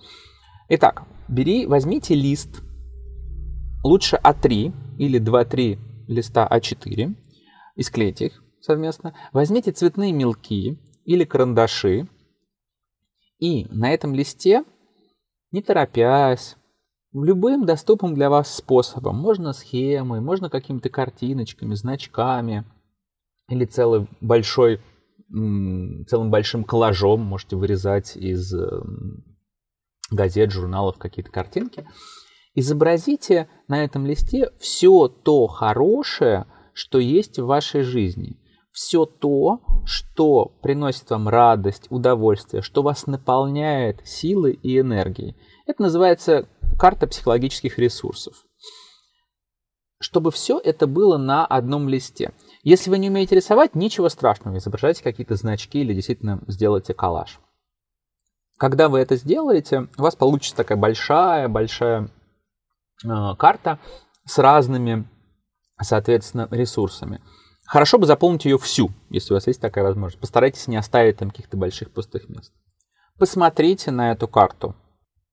Итак, 0.69 1.03
бери, 1.29 1.67
возьмите 1.67 2.15
лист, 2.15 2.63
лучше 3.85 4.17
А3 4.17 4.73
или 4.99 5.21
2-3 5.21 5.79
листа 6.09 6.49
А4, 6.51 7.15
и 7.75 7.83
склейте 7.83 8.27
их 8.27 8.43
совместно. 8.61 9.15
Возьмите 9.33 9.73
цветные 9.73 10.13
мелки 10.13 10.79
или 11.05 11.25
карандаши 11.25 12.09
и 13.39 13.67
на 13.71 13.93
этом 13.93 14.15
листе, 14.15 14.65
не 15.51 15.63
торопясь, 15.63 16.57
любым 17.13 17.67
доступным 17.67 18.15
для 18.15 18.31
вас 18.31 18.55
способом, 18.55 19.19
можно 19.19 19.53
схемой, 19.53 20.21
можно 20.21 20.49
какими-то 20.49 20.89
картиночками, 20.89 21.75
значками 21.75 22.65
или 23.49 23.65
целый 23.65 24.09
большой, 24.21 24.81
целым 25.29 26.31
большим 26.31 26.65
коллажом 26.65 27.21
можете 27.21 27.57
вырезать 27.57 28.17
из 28.17 28.55
газет, 30.11 30.53
журналов 30.53 30.99
какие-то 30.99 31.31
картинки. 31.31 31.87
Изобразите 32.55 33.49
на 33.67 33.83
этом 33.83 34.07
листе 34.07 34.51
все 34.59 35.09
то 35.09 35.47
хорошее, 35.47 36.47
что 36.75 36.99
есть 36.99 37.39
в 37.39 37.47
вашей 37.47 37.83
жизни. 37.83 38.39
Все 38.73 39.05
то, 39.05 39.61
что 39.85 40.47
приносит 40.63 41.11
вам 41.11 41.29
радость, 41.29 41.87
удовольствие, 41.91 42.63
что 42.63 42.83
вас 42.83 43.07
наполняет 43.07 44.01
силой 44.07 44.53
и 44.53 44.79
энергией. 44.79 45.37
Это 45.67 45.83
называется 45.83 46.49
карта 46.79 47.07
психологических 47.07 47.79
ресурсов. 47.79 48.35
Чтобы 50.01 50.31
все 50.31 50.59
это 50.59 50.87
было 50.87 51.19
на 51.19 51.47
одном 51.47 51.89
листе. 51.89 52.33
Если 52.63 52.91
вы 52.91 52.99
не 52.99 53.11
умеете 53.11 53.37
рисовать, 53.37 53.75
ничего 53.75 54.09
страшного, 54.09 54.57
изображайте 54.57 55.03
какие-то 55.03 55.37
значки 55.37 55.81
или 55.81 55.95
действительно 55.95 56.43
сделайте 56.49 56.95
коллаж. 56.95 57.39
Когда 58.59 58.89
вы 58.89 59.01
это 59.01 59.17
сделаете, 59.17 59.89
у 59.99 60.03
вас 60.03 60.17
получится 60.17 60.57
такая 60.57 60.79
большая-большая 60.79 62.09
э, 63.05 63.35
карта 63.37 63.79
с 64.25 64.39
разными 64.39 65.09
соответственно, 65.85 66.49
ресурсами. 66.51 67.21
Хорошо 67.67 67.99
бы 67.99 68.07
заполнить 68.07 68.45
ее 68.45 68.59
всю, 68.59 68.91
если 69.09 69.33
у 69.33 69.37
вас 69.37 69.47
есть 69.47 69.61
такая 69.61 69.85
возможность. 69.85 70.21
Постарайтесь 70.21 70.69
не 70.69 70.77
оставить 70.77 71.19
там 71.19 71.31
каких-то 71.31 71.57
больших 71.57 71.91
пустых 71.91 72.29
мест. 72.29 72.53
Посмотрите 73.19 73.91
на 73.91 74.13
эту 74.13 74.29
карту. 74.29 74.75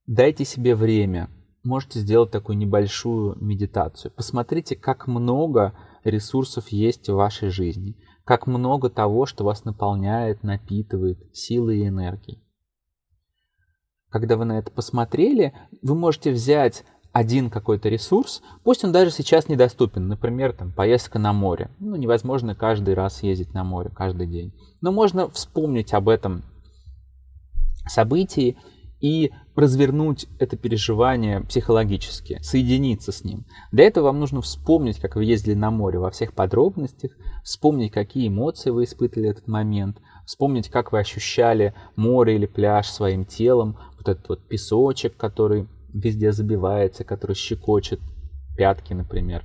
Дайте 0.06 0.46
себе 0.46 0.76
время. 0.76 1.30
Можете 1.64 2.00
сделать 2.00 2.32
такую 2.32 2.58
небольшую 2.58 3.36
медитацию. 3.44 4.12
Посмотрите, 4.12 4.76
как 4.76 5.08
много 5.08 5.78
ресурсов 6.04 6.70
есть 6.70 7.10
в 7.10 7.14
вашей 7.14 7.50
жизни. 7.50 7.98
Как 8.24 8.48
много 8.48 8.90
того, 8.90 9.26
что 9.26 9.44
вас 9.44 9.66
наполняет, 9.66 10.44
напитывает 10.44 11.20
силой 11.36 11.80
и 11.80 11.88
энергией. 11.88 12.44
Когда 14.10 14.38
вы 14.38 14.46
на 14.46 14.58
это 14.60 14.72
посмотрели, 14.72 15.54
вы 15.82 15.96
можете 15.96 16.32
взять 16.32 16.84
один 17.12 17.50
какой-то 17.50 17.90
ресурс, 17.90 18.42
пусть 18.64 18.84
он 18.84 18.92
даже 18.92 19.12
сейчас 19.12 19.48
недоступен, 19.50 20.08
например, 20.08 20.54
там, 20.54 20.72
поездка 20.72 21.20
на 21.20 21.34
море. 21.34 21.72
Ну, 21.80 21.96
невозможно 21.96 22.56
каждый 22.56 22.94
раз 22.94 23.24
ездить 23.24 23.54
на 23.54 23.64
море, 23.64 23.90
каждый 23.94 24.28
день. 24.28 24.54
Но 24.82 24.92
можно 24.92 25.30
вспомнить 25.30 25.94
об 25.94 26.08
этом 26.08 26.44
событии 27.88 28.58
и 29.02 29.32
развернуть 29.56 30.28
это 30.40 30.56
переживание 30.58 31.42
психологически, 31.42 32.40
соединиться 32.42 33.12
с 33.12 33.24
ним. 33.24 33.46
Для 33.72 33.86
этого 33.86 34.06
вам 34.06 34.20
нужно 34.20 34.42
вспомнить, 34.42 35.00
как 35.00 35.16
вы 35.16 35.26
ездили 35.26 35.56
на 35.56 35.72
море 35.72 36.00
во 36.00 36.12
всех 36.12 36.34
подробностях, 36.34 37.12
вспомнить, 37.44 37.92
какие 37.92 38.28
эмоции 38.28 38.70
вы 38.70 38.84
испытывали 38.84 39.28
в 39.28 39.32
этот 39.32 39.48
момент, 39.48 39.98
вспомнить, 40.26 40.70
как 40.70 40.92
вы 40.92 41.00
ощущали 41.00 41.74
море 41.96 42.36
или 42.36 42.46
пляж 42.46 42.88
своим 42.88 43.26
телом, 43.26 43.78
вот 43.98 44.08
этот 44.08 44.30
вот 44.30 44.48
песочек, 44.48 45.18
который 45.18 45.68
везде 45.94 46.32
забивается, 46.32 47.04
который 47.04 47.36
щекочет 47.36 48.00
пятки, 48.58 48.94
например. 48.94 49.44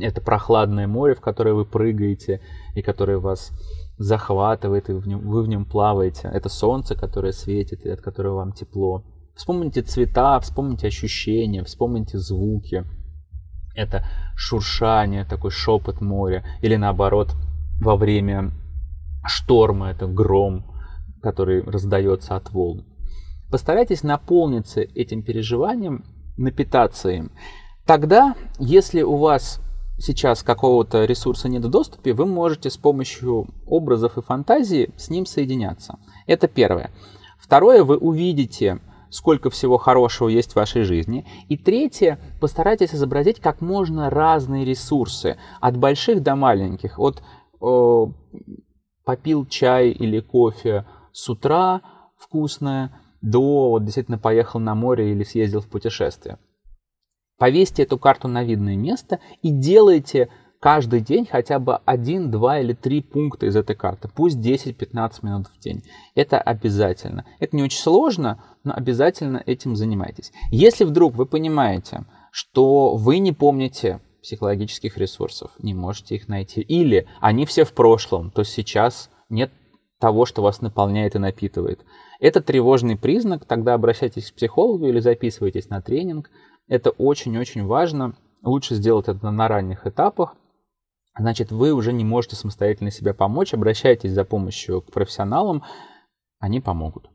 Это 0.00 0.20
прохладное 0.20 0.86
море, 0.86 1.14
в 1.14 1.20
которое 1.20 1.54
вы 1.54 1.64
прыгаете 1.64 2.40
и 2.74 2.82
которое 2.82 3.18
вас 3.18 3.50
захватывает, 3.96 4.90
и 4.90 4.92
в 4.92 5.06
нем, 5.06 5.28
вы 5.28 5.42
в 5.42 5.48
нем 5.48 5.64
плаваете. 5.64 6.28
Это 6.28 6.48
солнце, 6.48 6.94
которое 6.94 7.32
светит, 7.32 7.84
и 7.84 7.90
от 7.90 8.00
которого 8.00 8.36
вам 8.36 8.52
тепло. 8.52 9.04
Вспомните 9.34 9.82
цвета, 9.82 10.38
вспомните 10.40 10.88
ощущения, 10.88 11.64
вспомните 11.64 12.18
звуки. 12.18 12.84
Это 13.74 14.04
шуршание, 14.36 15.24
такой 15.24 15.50
шепот 15.50 16.00
моря. 16.00 16.44
Или 16.60 16.76
наоборот, 16.76 17.34
во 17.80 17.96
время 17.96 18.52
шторма 19.24 19.90
это 19.90 20.06
гром, 20.06 20.64
который 21.22 21.62
раздается 21.62 22.36
от 22.36 22.50
волн. 22.50 22.84
Постарайтесь 23.50 24.02
наполниться 24.02 24.80
этим 24.80 25.22
переживанием, 25.22 26.04
напитаться 26.36 27.08
им. 27.08 27.32
Тогда, 27.86 28.34
если 28.58 29.02
у 29.02 29.16
вас 29.16 29.60
сейчас 29.98 30.42
какого-то 30.42 31.04
ресурса 31.04 31.48
нет 31.48 31.64
в 31.64 31.70
доступе, 31.70 32.12
вы 32.12 32.26
можете 32.26 32.70
с 32.70 32.76
помощью 32.76 33.48
образов 33.66 34.18
и 34.18 34.22
фантазии 34.22 34.92
с 34.96 35.10
ним 35.10 35.26
соединяться. 35.26 35.98
Это 36.26 36.48
первое. 36.48 36.90
Второе, 37.38 37.82
вы 37.82 37.96
увидите, 37.96 38.80
сколько 39.10 39.50
всего 39.50 39.78
хорошего 39.78 40.28
есть 40.28 40.52
в 40.52 40.56
вашей 40.56 40.82
жизни. 40.82 41.26
И 41.48 41.56
третье, 41.56 42.18
постарайтесь 42.40 42.94
изобразить 42.94 43.40
как 43.40 43.60
можно 43.60 44.10
разные 44.10 44.64
ресурсы, 44.64 45.38
от 45.60 45.76
больших 45.76 46.22
до 46.22 46.36
маленьких. 46.36 46.98
От 46.98 47.22
э, 47.60 48.06
попил 49.04 49.46
чай 49.46 49.90
или 49.90 50.20
кофе 50.20 50.84
с 51.12 51.28
утра, 51.28 51.80
вкусное 52.18 52.92
до 53.20 53.70
вот 53.70 53.84
действительно 53.84 54.18
поехал 54.18 54.60
на 54.60 54.74
море 54.74 55.12
или 55.12 55.24
съездил 55.24 55.60
в 55.60 55.68
путешествие. 55.68 56.38
Повесьте 57.38 57.84
эту 57.84 57.98
карту 57.98 58.28
на 58.28 58.42
видное 58.42 58.76
место 58.76 59.20
и 59.42 59.50
делайте 59.50 60.28
каждый 60.60 61.00
день 61.00 61.26
хотя 61.30 61.58
бы 61.58 61.76
один, 61.84 62.30
два 62.30 62.58
или 62.58 62.72
три 62.72 63.00
пункта 63.00 63.46
из 63.46 63.56
этой 63.56 63.76
карты. 63.76 64.08
Пусть 64.12 64.38
10-15 64.38 65.12
минут 65.22 65.46
в 65.46 65.58
день. 65.60 65.84
Это 66.14 66.40
обязательно. 66.40 67.24
Это 67.38 67.56
не 67.56 67.62
очень 67.62 67.78
сложно, 67.78 68.42
но 68.64 68.74
обязательно 68.74 69.42
этим 69.46 69.76
занимайтесь. 69.76 70.32
Если 70.50 70.84
вдруг 70.84 71.14
вы 71.14 71.26
понимаете, 71.26 72.04
что 72.32 72.96
вы 72.96 73.18
не 73.18 73.32
помните 73.32 74.00
психологических 74.22 74.98
ресурсов, 74.98 75.52
не 75.60 75.74
можете 75.74 76.16
их 76.16 76.28
найти, 76.28 76.60
или 76.60 77.06
они 77.20 77.46
все 77.46 77.64
в 77.64 77.72
прошлом, 77.72 78.30
то 78.30 78.42
сейчас 78.42 79.10
нет 79.28 79.52
того, 79.98 80.26
что 80.26 80.42
вас 80.42 80.60
наполняет 80.60 81.14
и 81.16 81.18
напитывает. 81.18 81.84
Это 82.20 82.40
тревожный 82.40 82.96
признак, 82.96 83.44
тогда 83.44 83.74
обращайтесь 83.74 84.30
к 84.30 84.34
психологу 84.34 84.86
или 84.86 85.00
записывайтесь 85.00 85.68
на 85.68 85.82
тренинг. 85.82 86.30
Это 86.68 86.90
очень-очень 86.90 87.66
важно. 87.66 88.14
Лучше 88.42 88.74
сделать 88.74 89.08
это 89.08 89.30
на 89.30 89.48
ранних 89.48 89.86
этапах, 89.86 90.36
значит, 91.18 91.50
вы 91.50 91.72
уже 91.72 91.92
не 91.92 92.04
можете 92.04 92.36
самостоятельно 92.36 92.90
себе 92.90 93.12
помочь, 93.12 93.52
обращайтесь 93.52 94.12
за 94.12 94.24
помощью 94.24 94.82
к 94.82 94.92
профессионалам, 94.92 95.64
они 96.38 96.60
помогут. 96.60 97.10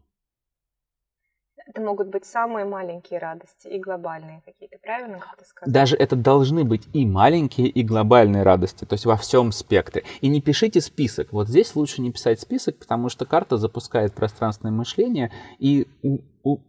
Это 1.65 1.81
могут 1.81 2.07
быть 2.07 2.25
самые 2.25 2.65
маленькие 2.65 3.19
радости 3.19 3.67
и 3.67 3.79
глобальные 3.79 4.41
какие-то, 4.45 4.77
правильно, 4.79 5.19
как 5.19 5.37
ты 5.37 5.45
сказал? 5.45 5.73
Даже 5.73 5.95
это 5.95 6.15
должны 6.15 6.63
быть 6.63 6.87
и 6.93 7.05
маленькие, 7.05 7.67
и 7.67 7.83
глобальные 7.83 8.43
радости, 8.43 8.85
то 8.85 8.93
есть 8.93 9.05
во 9.05 9.15
всем 9.15 9.51
спектре. 9.51 10.03
И 10.21 10.27
не 10.27 10.41
пишите 10.41 10.81
список. 10.81 11.31
Вот 11.31 11.47
здесь 11.47 11.75
лучше 11.75 12.01
не 12.01 12.11
писать 12.11 12.39
список, 12.39 12.79
потому 12.79 13.09
что 13.09 13.25
карта 13.25 13.57
запускает 13.57 14.13
пространственное 14.13 14.73
мышление 14.73 15.31
и 15.59 15.87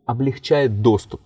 облегчает 0.07 0.81
доступ 0.83 1.21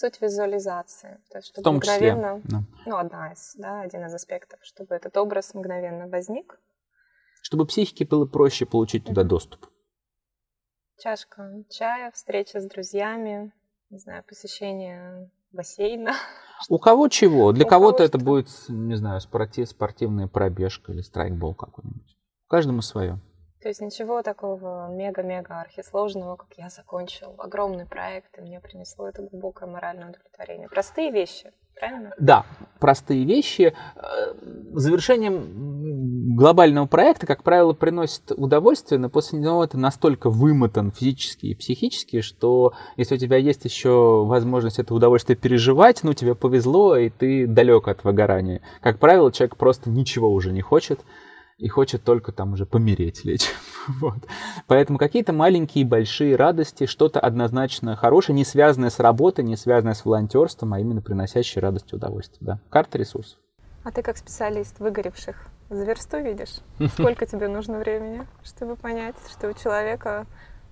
Суть 0.00 0.20
визуализации. 0.22 1.18
То 1.30 1.38
есть, 1.38 1.48
чтобы 1.48 1.60
в 1.60 1.64
том 1.64 1.76
мгновенно, 1.76 2.40
числе. 2.42 2.58
Да. 2.58 2.64
ну, 2.86 2.96
одна 2.96 3.32
из, 3.32 3.54
да, 3.56 3.82
один 3.82 4.06
из 4.06 4.14
аспектов, 4.14 4.58
чтобы 4.62 4.94
этот 4.94 5.14
образ 5.18 5.52
мгновенно 5.52 6.08
возник. 6.08 6.58
Чтобы 7.42 7.66
психике 7.66 8.06
было 8.06 8.24
проще 8.24 8.64
получить 8.64 9.04
туда 9.04 9.24
доступ. 9.24 9.66
Чашка 11.02 11.64
чая, 11.70 12.10
встреча 12.10 12.60
с 12.60 12.66
друзьями, 12.66 13.52
не 13.88 13.96
знаю, 13.96 14.22
посещение 14.22 15.30
бассейна. 15.50 16.12
У 16.68 16.78
кого 16.78 17.08
чего? 17.08 17.52
Для 17.52 17.64
кого-то 17.64 18.02
это 18.04 18.18
будет, 18.18 18.48
не 18.68 18.96
знаю, 18.96 19.22
спортив, 19.22 19.66
спортивная 19.66 20.26
пробежка 20.26 20.92
или 20.92 21.00
страйкбол 21.00 21.54
какой-нибудь. 21.54 22.18
Каждому 22.48 22.82
свое. 22.82 23.18
То 23.62 23.68
есть 23.68 23.80
ничего 23.80 24.22
такого 24.22 24.88
мега-мега 24.88 25.62
архисложного, 25.62 26.36
как 26.36 26.52
я 26.58 26.68
закончил 26.68 27.34
огромный 27.38 27.86
проект, 27.86 28.36
и 28.36 28.42
мне 28.42 28.60
принесло 28.60 29.08
это 29.08 29.22
глубокое 29.22 29.70
моральное 29.70 30.10
удовлетворение. 30.10 30.68
Простые 30.68 31.10
вещи, 31.10 31.50
правильно? 31.78 32.12
Да, 32.18 32.44
простые 32.78 33.24
вещи. 33.24 33.74
Э, 33.96 34.34
завершением 34.72 36.36
глобального 36.36 36.86
проекта, 36.86 37.26
как 37.26 37.42
правило, 37.42 37.72
приносит 37.72 38.32
удовольствие, 38.32 38.98
но 38.98 39.08
после 39.08 39.38
него 39.38 39.66
ты 39.66 39.76
настолько 39.78 40.30
вымотан 40.30 40.92
физически 40.92 41.46
и 41.46 41.54
психически, 41.54 42.20
что 42.20 42.72
если 42.96 43.16
у 43.16 43.18
тебя 43.18 43.36
есть 43.36 43.64
еще 43.64 44.24
возможность 44.24 44.78
это 44.78 44.94
удовольствие 44.94 45.36
переживать, 45.36 46.02
ну, 46.02 46.14
тебе 46.14 46.34
повезло, 46.34 46.96
и 46.96 47.10
ты 47.10 47.46
далек 47.46 47.88
от 47.88 48.04
выгорания. 48.04 48.62
Как 48.80 48.98
правило, 48.98 49.32
человек 49.32 49.56
просто 49.56 49.90
ничего 49.90 50.32
уже 50.32 50.52
не 50.52 50.62
хочет, 50.62 51.00
и 51.60 51.68
хочет 51.68 52.02
только 52.02 52.32
там 52.32 52.54
уже 52.54 52.64
помереть 52.64 53.24
лечь. 53.24 53.50
вот. 54.00 54.18
Поэтому 54.66 54.98
какие-то 54.98 55.32
маленькие 55.32 55.84
большие 55.84 56.34
радости, 56.34 56.86
что-то 56.86 57.20
однозначно 57.20 57.96
хорошее, 57.96 58.34
не 58.34 58.44
связанное 58.44 58.90
с 58.90 58.98
работой, 58.98 59.44
не 59.44 59.56
связанное 59.56 59.94
с 59.94 60.04
волонтерством, 60.04 60.72
а 60.72 60.80
именно 60.80 61.02
приносящее 61.02 61.62
радость 61.62 61.92
и 61.92 61.96
удовольствие. 61.96 62.38
Да. 62.40 62.60
Карта 62.70 62.98
ресурсов. 62.98 63.38
А 63.84 63.90
ты 63.92 64.02
как 64.02 64.16
специалист 64.16 64.78
выгоревших 64.80 65.46
за 65.68 65.84
версту 65.84 66.18
видишь? 66.18 66.60
Сколько 66.92 67.26
тебе 67.26 67.48
нужно 67.48 67.78
времени, 67.78 68.26
чтобы 68.42 68.76
понять, 68.76 69.16
что 69.30 69.48
у 69.48 69.52
человека, 69.52 70.26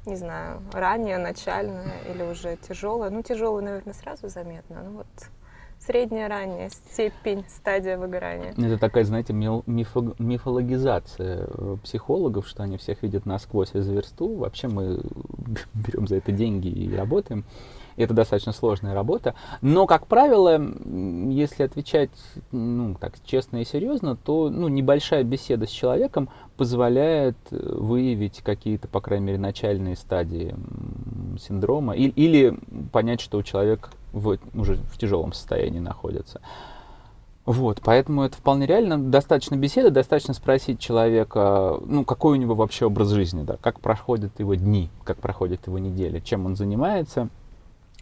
не 0.07 0.16
знаю, 0.16 0.62
ранее, 0.72 1.18
начальное 1.18 2.01
или 2.12 2.22
уже 2.22 2.57
тяжелое? 2.57 3.11
Ну, 3.11 3.22
тяжелое, 3.22 3.62
наверное, 3.62 3.94
сразу 3.94 4.29
заметно. 4.29 4.83
Ну 4.83 4.90
вот 4.98 5.07
средняя 5.88 6.29
ранняя 6.29 6.68
степень, 6.68 7.44
стадия 7.48 7.96
выгорания. 7.96 8.53
Это 8.53 8.77
такая, 8.77 9.05
знаете, 9.05 9.33
мифо 9.33 10.14
мифологизация 10.18 11.46
э, 11.48 11.77
психологов, 11.83 12.46
что 12.46 12.62
они 12.62 12.77
всех 12.77 13.03
видят 13.03 13.24
насквозь 13.24 13.74
из 13.74 13.88
версту. 13.88 14.35
Вообще 14.35 14.68
мы 14.68 15.01
берем 15.74 16.07
за 16.07 16.16
это 16.16 16.31
деньги 16.31 16.68
и 16.68 16.94
работаем. 16.94 17.44
Это 17.96 18.12
достаточно 18.12 18.53
сложная 18.53 18.94
работа. 18.94 19.35
Но, 19.62 19.87
как 19.87 20.07
правило, 20.07 20.61
если 21.31 21.64
отвечать 21.64 22.11
ну, 22.53 22.94
так, 22.94 23.14
честно 23.24 23.57
и 23.62 23.64
серьезно, 23.64 24.14
то 24.14 24.51
ну, 24.51 24.68
небольшая 24.68 25.24
беседа 25.24 25.66
с 25.66 25.70
человеком 25.70 26.29
позволяет 26.59 27.38
э, 27.51 27.57
выявить 27.57 28.42
какие-то, 28.42 28.88
по 28.88 29.01
крайней 29.01 29.24
мере, 29.24 29.38
начальные 29.38 29.96
стадии 29.96 30.55
синдрома 31.40 31.94
или, 31.94 32.11
или 32.11 32.59
понять, 32.92 33.22
что 33.22 33.38
у 33.38 33.42
человека 33.42 33.88
в, 34.12 34.38
уже 34.55 34.77
в 34.77 34.99
тяжелом 34.99 35.33
состоянии 35.33 35.81
находится. 35.81 36.40
Вот, 37.49 37.81
поэтому 37.83 38.25
это 38.25 38.37
вполне 38.37 38.66
реально. 38.66 38.99
Достаточно 38.99 39.57
беседы, 39.57 39.90
достаточно 39.90 40.35
спросить 40.35 40.79
человека, 40.79 41.79
ну, 41.87 42.05
какой 42.05 42.37
у 42.37 42.40
него 42.40 42.55
вообще 42.55 42.85
образ 42.85 43.09
жизни, 43.09 43.42
да, 43.42 43.57
как 43.61 43.81
проходят 43.81 44.38
его 44.38 44.55
дни, 44.55 44.90
как 45.03 45.16
проходят 45.16 45.66
его 45.66 45.79
недели, 45.79 46.21
чем 46.21 46.44
он 46.44 46.57
занимается. 46.57 47.29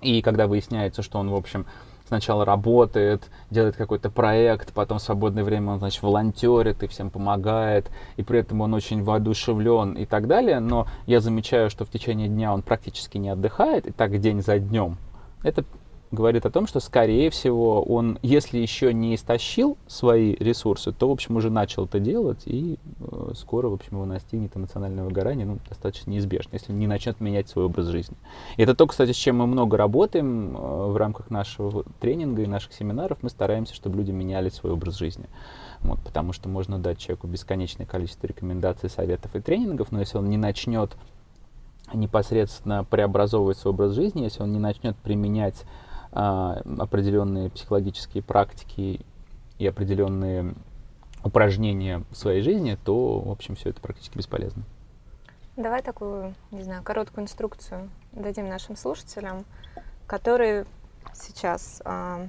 И 0.03 0.21
когда 0.21 0.49
выясняется, 0.49 1.03
что 1.03 1.21
он, 1.21 1.31
в 1.31 1.35
общем, 1.37 1.65
сначала 2.09 2.45
работает, 2.45 3.31
делает 3.51 3.77
какой-то 3.77 4.11
проект, 4.11 4.73
потом 4.73 4.99
в 4.99 5.03
свободное 5.03 5.45
время 5.45 5.75
он, 5.75 5.79
значит, 5.79 6.03
волонтерит 6.03 6.83
и 6.83 6.87
всем 6.87 7.11
помогает, 7.11 7.91
и 8.17 8.23
при 8.23 8.41
этом 8.41 8.61
он 8.61 8.75
очень 8.75 9.03
воодушевлен 9.03 9.93
и 9.95 10.07
так 10.07 10.27
далее, 10.27 10.61
но 10.61 10.87
я 11.07 11.21
замечаю, 11.21 11.71
что 11.71 11.85
в 11.85 11.91
течение 11.91 12.29
дня 12.29 12.53
он 12.53 12.63
практически 12.63 13.19
не 13.19 13.29
отдыхает, 13.29 13.87
и 13.87 13.93
так 13.93 14.19
день 14.21 14.43
за 14.43 14.59
днем. 14.59 14.99
Это 15.43 15.65
говорит 16.11 16.47
о 16.47 16.51
том, 16.51 16.67
что, 16.67 16.81
скорее 16.81 17.31
всего, 17.31 17.83
он, 17.83 18.19
если 18.23 18.59
еще 18.59 18.93
не 18.93 19.15
истощил 19.15 19.77
свои 19.87 20.35
ресурсы, 20.35 20.93
то, 20.93 21.09
в 21.09 21.13
общем, 21.13 21.37
уже 21.37 21.51
начал 21.51 21.87
это 21.87 21.99
делать, 21.99 22.43
и 22.47 22.79
э, 23.01 23.33
скоро, 23.35 23.69
в 23.69 23.75
общем, 23.75 23.97
его 23.97 24.05
настигнет 24.05 24.57
эмоциональное 24.57 25.05
выгорание, 25.05 25.47
ну, 25.47 25.59
достаточно 25.69 26.11
неизбежно, 26.11 26.51
если 26.55 26.73
не 26.73 26.87
начнет 26.87 27.21
менять 27.21 27.49
свой 27.49 27.65
образ 27.65 27.87
жизни. 27.87 28.17
И 28.57 28.63
это 28.63 28.75
то, 28.75 28.87
кстати, 28.87 29.13
с 29.13 29.17
чем 29.17 29.39
мы 29.39 29.47
много 29.47 29.77
работаем 29.77 30.57
э, 30.57 30.91
в 30.91 30.97
рамках 30.97 31.31
нашего 31.31 31.85
тренинга 32.01 32.43
и 32.43 32.47
наших 32.47 32.73
семинаров, 32.73 33.19
мы 33.23 33.31
стараемся, 33.31 33.75
чтобы 33.75 33.99
люди 33.99 34.13
меняли 34.13 34.49
свой 34.49 34.73
образ 34.73 34.97
жизни. 34.97 35.27
Вот, 35.81 36.01
потому 36.01 36.33
что 36.33 36.49
можно 36.49 36.79
дать 36.79 36.99
человеку 36.99 37.27
бесконечное 37.27 37.87
количество 37.87 38.27
рекомендаций, 38.27 38.89
советов 38.89 39.35
и 39.35 39.41
тренингов, 39.41 39.93
но 39.93 40.01
если 40.01 40.19
он 40.19 40.31
не 40.31 40.37
начнет 40.39 40.97
непосредственно 41.95 42.85
преобразовывать 42.85 43.59
свой 43.59 43.75
образ 43.75 43.93
жизни, 43.93 44.23
если 44.23 44.43
он 44.43 44.53
не 44.53 44.59
начнет 44.59 44.97
применять 44.97 45.65
а, 46.19 46.63
определенные 46.79 47.51
психологические 47.51 48.23
практики 48.23 49.05
и 49.59 49.67
определенные 49.67 50.55
упражнения 51.23 52.05
в 52.11 52.17
своей 52.17 52.41
жизни, 52.41 52.79
то, 52.83 53.21
в 53.21 53.31
общем, 53.31 53.55
все 53.55 53.69
это 53.69 53.83
практически 53.83 54.17
бесполезно. 54.17 54.63
Давай 55.59 55.83
такую, 55.83 56.35
не 56.53 56.63
знаю, 56.63 56.83
короткую 56.83 57.25
инструкцию 57.25 57.91
дадим 58.13 58.49
нашим 58.49 58.77
слушателям, 58.77 59.45
которые 60.07 60.65
сейчас, 61.13 61.83
э, 61.85 62.29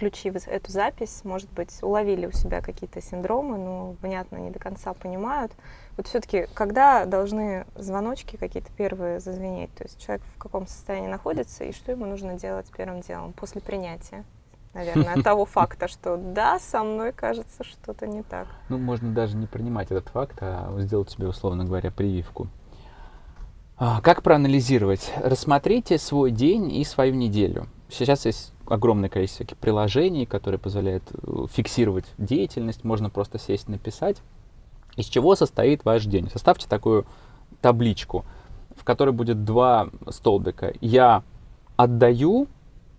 включив 0.00 0.48
эту 0.48 0.72
запись, 0.72 1.20
может 1.24 1.52
быть, 1.52 1.82
уловили 1.82 2.24
у 2.24 2.32
себя 2.32 2.62
какие-то 2.62 3.02
синдромы, 3.02 3.58
но, 3.58 3.96
понятно, 4.00 4.38
не 4.38 4.50
до 4.50 4.58
конца 4.58 4.94
понимают, 4.94 5.52
вот 5.98 6.06
все-таки, 6.06 6.46
когда 6.54 7.04
должны 7.04 7.66
звоночки 7.76 8.36
какие-то 8.36 8.70
первые 8.78 9.20
зазвенеть? 9.20 9.74
То 9.74 9.84
есть 9.84 10.00
человек 10.02 10.24
в 10.36 10.38
каком 10.38 10.66
состоянии 10.66 11.08
находится 11.08 11.64
и 11.64 11.72
что 11.72 11.92
ему 11.92 12.06
нужно 12.06 12.38
делать 12.38 12.64
первым 12.74 13.02
делом 13.02 13.34
после 13.34 13.60
принятия? 13.60 14.24
Наверное, 14.72 15.16
от 15.16 15.22
того 15.24 15.44
факта, 15.44 15.86
что 15.86 16.16
да, 16.16 16.58
со 16.58 16.82
мной 16.82 17.12
кажется 17.12 17.62
что-то 17.62 18.06
не 18.06 18.22
так. 18.22 18.48
Ну, 18.70 18.78
можно 18.78 19.12
даже 19.12 19.36
не 19.36 19.46
принимать 19.46 19.90
этот 19.90 20.08
факт, 20.08 20.38
а 20.40 20.74
сделать 20.78 21.10
себе, 21.10 21.28
условно 21.28 21.66
говоря, 21.66 21.90
прививку. 21.90 22.48
А, 23.76 24.00
как 24.00 24.22
проанализировать? 24.22 25.12
Рассмотрите 25.22 25.98
свой 25.98 26.30
день 26.30 26.72
и 26.74 26.84
свою 26.84 27.14
неделю. 27.14 27.66
Сейчас 27.90 28.24
есть 28.24 28.54
огромное 28.70 29.08
количество 29.10 29.44
приложений, 29.60 30.26
которые 30.26 30.58
позволяют 30.58 31.02
э, 31.12 31.46
фиксировать 31.52 32.06
деятельность. 32.18 32.84
Можно 32.84 33.10
просто 33.10 33.38
сесть, 33.38 33.68
написать 33.68 34.18
из 34.96 35.06
чего 35.06 35.34
состоит 35.34 35.84
ваш 35.84 36.04
день. 36.04 36.28
Составьте 36.30 36.66
такую 36.68 37.06
табличку, 37.60 38.24
в 38.76 38.84
которой 38.84 39.10
будет 39.10 39.44
два 39.44 39.88
столбика. 40.08 40.72
Я 40.80 41.22
отдаю 41.76 42.48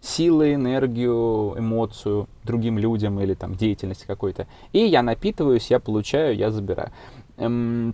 силы, 0.01 0.55
энергию, 0.55 1.55
эмоцию 1.57 2.27
другим 2.43 2.77
людям 2.77 3.19
или 3.19 3.33
там 3.33 3.55
деятельности 3.55 4.05
какой-то. 4.05 4.47
И 4.73 4.79
я 4.79 5.03
напитываюсь, 5.03 5.69
я 5.69 5.79
получаю, 5.79 6.35
я 6.35 6.51
забираю. 6.51 6.91
Эм, 7.37 7.93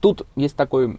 Тут 0.00 0.26
есть, 0.34 0.56
такой, 0.56 0.98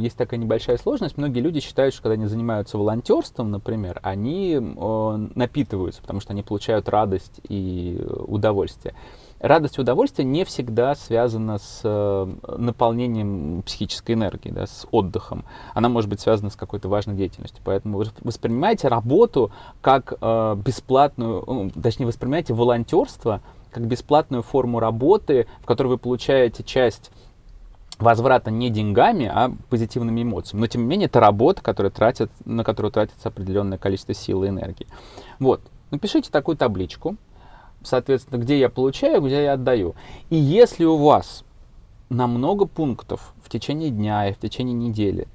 есть 0.00 0.16
такая 0.16 0.40
небольшая 0.40 0.78
сложность. 0.78 1.18
Многие 1.18 1.40
люди 1.40 1.60
считают, 1.60 1.92
что 1.92 2.04
когда 2.04 2.14
они 2.14 2.26
занимаются 2.26 2.78
волонтерством, 2.78 3.50
например, 3.50 4.00
они 4.02 4.54
э, 4.54 5.28
напитываются, 5.34 6.00
потому 6.00 6.20
что 6.20 6.32
они 6.32 6.42
получают 6.42 6.88
радость 6.88 7.40
и 7.48 8.02
удовольствие. 8.26 8.94
Радость 9.40 9.76
и 9.76 9.82
удовольствие 9.82 10.24
не 10.24 10.44
всегда 10.46 10.94
связана 10.94 11.58
с 11.58 11.80
э, 11.84 12.26
наполнением 12.56 13.62
психической 13.62 14.14
энергии, 14.14 14.48
да, 14.48 14.66
с 14.66 14.86
отдыхом. 14.90 15.44
Она 15.74 15.90
может 15.90 16.08
быть 16.08 16.20
связана 16.20 16.48
с 16.48 16.56
какой-то 16.56 16.88
важной 16.88 17.14
деятельностью. 17.14 17.60
Поэтому 17.62 17.98
вы 17.98 18.06
воспринимаете 18.22 18.88
работу 18.88 19.52
как 19.82 20.14
э, 20.18 20.56
бесплатную, 20.64 21.44
ну, 21.46 21.70
точнее, 21.70 22.06
воспринимаете 22.06 22.54
волонтерство 22.54 23.42
как 23.70 23.86
бесплатную 23.86 24.42
форму 24.42 24.78
работы, 24.78 25.46
в 25.60 25.66
которой 25.66 25.88
вы 25.88 25.98
получаете 25.98 26.62
часть 26.62 27.10
возврата 27.98 28.50
не 28.50 28.70
деньгами, 28.70 29.30
а 29.32 29.52
позитивными 29.70 30.22
эмоциями. 30.22 30.60
Но, 30.60 30.66
тем 30.66 30.82
не 30.82 30.88
менее, 30.88 31.06
это 31.06 31.20
работа, 31.20 31.62
которая 31.62 31.90
тратит, 31.90 32.30
на 32.44 32.64
которую 32.64 32.92
тратится 32.92 33.28
определенное 33.28 33.78
количество 33.78 34.14
сил 34.14 34.44
и 34.44 34.48
энергии. 34.48 34.86
Вот. 35.38 35.60
Напишите 35.90 36.30
такую 36.30 36.56
табличку, 36.56 37.16
соответственно, 37.82 38.40
где 38.40 38.58
я 38.58 38.68
получаю, 38.68 39.22
где 39.22 39.44
я 39.44 39.52
отдаю. 39.52 39.94
И 40.30 40.36
если 40.36 40.84
у 40.84 40.96
вас 40.96 41.44
на 42.08 42.26
много 42.26 42.66
пунктов 42.66 43.32
в 43.42 43.48
течение 43.48 43.90
дня 43.90 44.28
и 44.28 44.32
в 44.32 44.38
течение 44.38 44.74
недели 44.74 45.28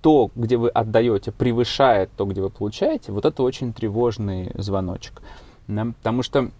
то, 0.00 0.30
где 0.34 0.58
вы 0.58 0.68
отдаете, 0.68 1.32
превышает 1.32 2.10
то, 2.14 2.26
где 2.26 2.42
вы 2.42 2.50
получаете, 2.50 3.10
вот 3.10 3.24
это 3.24 3.42
очень 3.42 3.72
тревожный 3.72 4.50
звоночек. 4.54 5.22
Да? 5.66 5.86
Потому 5.96 6.22
что 6.22 6.50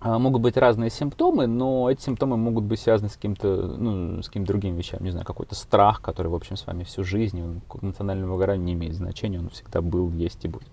могут 0.00 0.42
быть 0.42 0.56
разные 0.56 0.90
симптомы, 0.90 1.46
но 1.46 1.90
эти 1.90 2.00
симптомы 2.00 2.36
могут 2.36 2.64
быть 2.64 2.80
связаны 2.80 3.10
с 3.10 3.14
каким-то, 3.14 3.48
ну, 3.78 4.22
с 4.22 4.28
какими-то 4.28 4.52
другими 4.52 4.76
вещами. 4.76 5.04
Не 5.04 5.10
знаю, 5.10 5.26
какой-то 5.26 5.54
страх, 5.54 6.00
который, 6.00 6.28
в 6.28 6.34
общем, 6.34 6.56
с 6.56 6.66
вами 6.66 6.84
всю 6.84 7.04
жизнь, 7.04 7.42
он 7.42 7.60
к 7.68 7.82
эмоциональному 7.82 8.34
выгоранию 8.34 8.64
не 8.64 8.72
имеет 8.72 8.94
значения, 8.94 9.38
он 9.38 9.50
всегда 9.50 9.82
был, 9.82 10.10
есть 10.12 10.44
и 10.44 10.48
будет. 10.48 10.68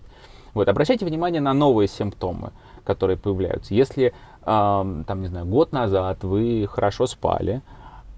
Вот, 0.54 0.68
обращайте 0.68 1.04
внимание 1.04 1.40
на 1.40 1.52
новые 1.52 1.88
симптомы, 1.88 2.52
которые 2.84 3.18
появляются. 3.18 3.74
Если, 3.74 4.06
э, 4.06 4.12
там, 4.42 5.20
не 5.20 5.26
знаю, 5.28 5.46
год 5.46 5.72
назад 5.72 6.24
вы 6.24 6.66
хорошо 6.70 7.06
спали, 7.06 7.60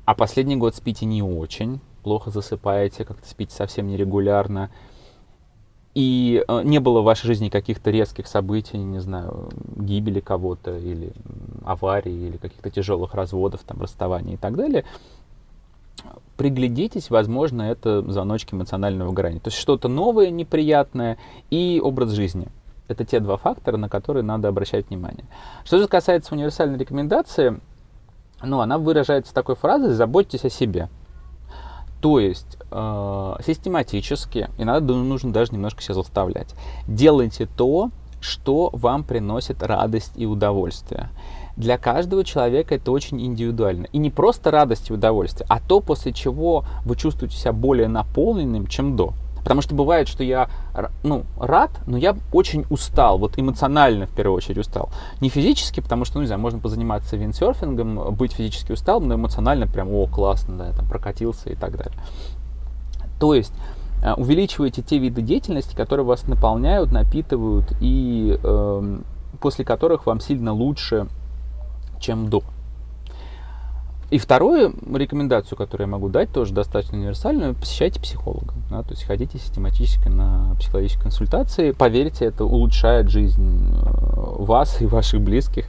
а 0.04 0.14
последний 0.14 0.56
год 0.56 0.74
спите 0.74 1.06
не 1.06 1.22
очень, 1.22 1.80
плохо 2.02 2.30
засыпаете, 2.30 3.04
как-то 3.04 3.28
спите 3.28 3.54
совсем 3.54 3.88
нерегулярно, 3.88 4.70
и 5.94 6.44
э, 6.46 6.62
не 6.62 6.78
было 6.78 7.00
в 7.00 7.04
вашей 7.04 7.26
жизни 7.26 7.48
каких-то 7.48 7.90
резких 7.90 8.26
событий, 8.26 8.78
не 8.78 9.00
знаю, 9.00 9.48
гибели 9.76 10.20
кого-то 10.20 10.76
или 10.76 11.12
аварии, 11.64 12.28
или 12.28 12.36
каких-то 12.36 12.70
тяжелых 12.70 13.14
разводов, 13.14 13.60
там, 13.66 13.80
расставаний 13.80 14.34
и 14.34 14.36
так 14.36 14.56
далее, 14.56 14.84
приглядитесь, 16.36 17.10
возможно, 17.10 17.62
это 17.62 18.02
звоночки 18.10 18.54
эмоционального 18.54 19.08
выгорания. 19.08 19.40
То 19.40 19.48
есть 19.48 19.58
что-то 19.58 19.88
новое, 19.88 20.30
неприятное 20.30 21.18
и 21.50 21.80
образ 21.82 22.10
жизни. 22.10 22.48
Это 22.88 23.04
те 23.04 23.20
два 23.20 23.36
фактора, 23.36 23.76
на 23.76 23.88
которые 23.88 24.22
надо 24.22 24.48
обращать 24.48 24.88
внимание. 24.88 25.24
Что 25.64 25.78
же 25.78 25.86
касается 25.86 26.34
универсальной 26.34 26.78
рекомендации, 26.78 27.60
ну, 28.42 28.60
она 28.60 28.78
выражается 28.78 29.34
такой 29.34 29.54
фразой 29.54 29.90
«заботьтесь 29.90 30.44
о 30.44 30.50
себе». 30.50 30.88
То 32.00 32.18
есть 32.18 32.56
э, 32.70 33.34
систематически, 33.44 34.48
и 34.58 34.64
надо, 34.64 34.94
нужно 34.94 35.32
даже 35.32 35.52
немножко 35.52 35.82
себя 35.82 35.94
заставлять, 35.94 36.54
делайте 36.86 37.46
то, 37.46 37.90
что 38.20 38.70
вам 38.72 39.04
приносит 39.04 39.62
радость 39.62 40.12
и 40.16 40.26
удовольствие. 40.26 41.10
Для 41.56 41.76
каждого 41.78 42.24
человека 42.24 42.74
это 42.74 42.90
очень 42.90 43.20
индивидуально. 43.20 43.86
И 43.92 43.98
не 43.98 44.10
просто 44.10 44.50
радость 44.50 44.90
и 44.90 44.92
удовольствие, 44.94 45.46
а 45.50 45.60
то, 45.60 45.80
после 45.80 46.12
чего 46.12 46.64
вы 46.84 46.96
чувствуете 46.96 47.36
себя 47.36 47.52
более 47.52 47.88
наполненным, 47.88 48.66
чем 48.66 48.96
до. 48.96 49.12
Потому 49.42 49.62
что 49.62 49.74
бывает, 49.74 50.08
что 50.08 50.22
я 50.22 50.48
ну, 51.02 51.24
рад, 51.38 51.70
но 51.86 51.96
я 51.96 52.16
очень 52.32 52.66
устал, 52.70 53.18
вот 53.18 53.38
эмоционально 53.38 54.06
в 54.06 54.10
первую 54.10 54.36
очередь 54.36 54.58
устал. 54.58 54.90
Не 55.20 55.28
физически, 55.28 55.80
потому 55.80 56.04
что, 56.04 56.16
ну, 56.16 56.22
не 56.22 56.26
знаю, 56.26 56.40
можно 56.40 56.58
позаниматься 56.58 57.16
виндсерфингом, 57.16 58.14
быть 58.14 58.32
физически 58.32 58.72
усталым, 58.72 59.08
но 59.08 59.14
эмоционально 59.14 59.66
прям, 59.66 59.92
о, 59.92 60.06
классно, 60.06 60.56
да, 60.56 60.72
там 60.72 60.86
прокатился 60.86 61.50
и 61.50 61.54
так 61.54 61.76
далее. 61.76 61.98
То 63.18 63.34
есть 63.34 63.52
э, 64.02 64.14
увеличивайте 64.14 64.82
те 64.82 64.98
виды 64.98 65.22
деятельности, 65.22 65.74
которые 65.74 66.06
вас 66.06 66.26
наполняют, 66.26 66.92
напитывают 66.92 67.66
и 67.80 68.38
э, 68.42 68.98
после 69.40 69.64
которых 69.64 70.06
вам 70.06 70.20
сильно 70.20 70.52
лучше, 70.52 71.06
чем 72.00 72.28
до. 72.28 72.42
И 74.10 74.18
вторую 74.18 74.74
рекомендацию, 74.92 75.56
которую 75.56 75.86
я 75.86 75.92
могу 75.92 76.08
дать, 76.08 76.32
тоже 76.32 76.52
достаточно 76.52 76.98
универсальную, 76.98 77.54
посещайте 77.54 78.00
психолога. 78.00 78.54
Да, 78.68 78.82
то 78.82 78.90
есть 78.90 79.04
ходите 79.04 79.38
систематически 79.38 80.08
на 80.08 80.56
психологические 80.58 81.02
консультации. 81.02 81.70
Поверьте, 81.70 82.24
это 82.24 82.44
улучшает 82.44 83.08
жизнь 83.08 83.72
э, 83.72 83.82
вас 83.84 84.80
и 84.80 84.86
ваших 84.86 85.20
близких. 85.20 85.66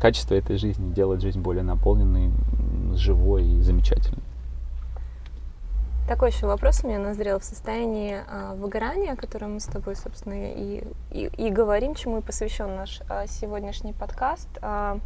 Качество 0.00 0.34
этой 0.34 0.56
жизни 0.56 0.92
делает 0.94 1.20
жизнь 1.20 1.40
более 1.40 1.62
наполненной, 1.62 2.30
живой 2.94 3.44
и 3.44 3.60
замечательной. 3.60 4.22
Такой 6.08 6.30
еще 6.30 6.46
вопрос 6.46 6.82
у 6.82 6.88
меня 6.88 6.98
назрел 6.98 7.38
в 7.38 7.44
состоянии 7.44 8.16
а, 8.26 8.54
выгорания, 8.54 9.12
о 9.12 9.16
котором 9.16 9.54
мы 9.54 9.60
с 9.60 9.66
тобой, 9.66 9.94
собственно, 9.94 10.34
и, 10.34 10.82
и, 11.10 11.30
и 11.36 11.50
говорим, 11.50 11.94
чему 11.94 12.18
и 12.18 12.22
посвящен 12.22 12.74
наш 12.74 13.00
а, 13.08 13.26
сегодняшний 13.28 13.92
подкаст. 13.92 14.48
А, 14.60 14.98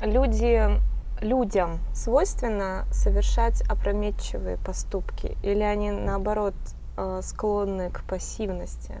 люди 0.00 0.80
людям 1.20 1.78
свойственно 1.94 2.84
совершать 2.92 3.62
опрометчивые 3.68 4.56
поступки? 4.58 5.36
Или 5.42 5.62
они, 5.62 5.90
наоборот, 5.90 6.54
э, 6.96 7.20
склонны 7.22 7.90
к 7.90 8.02
пассивности 8.04 8.94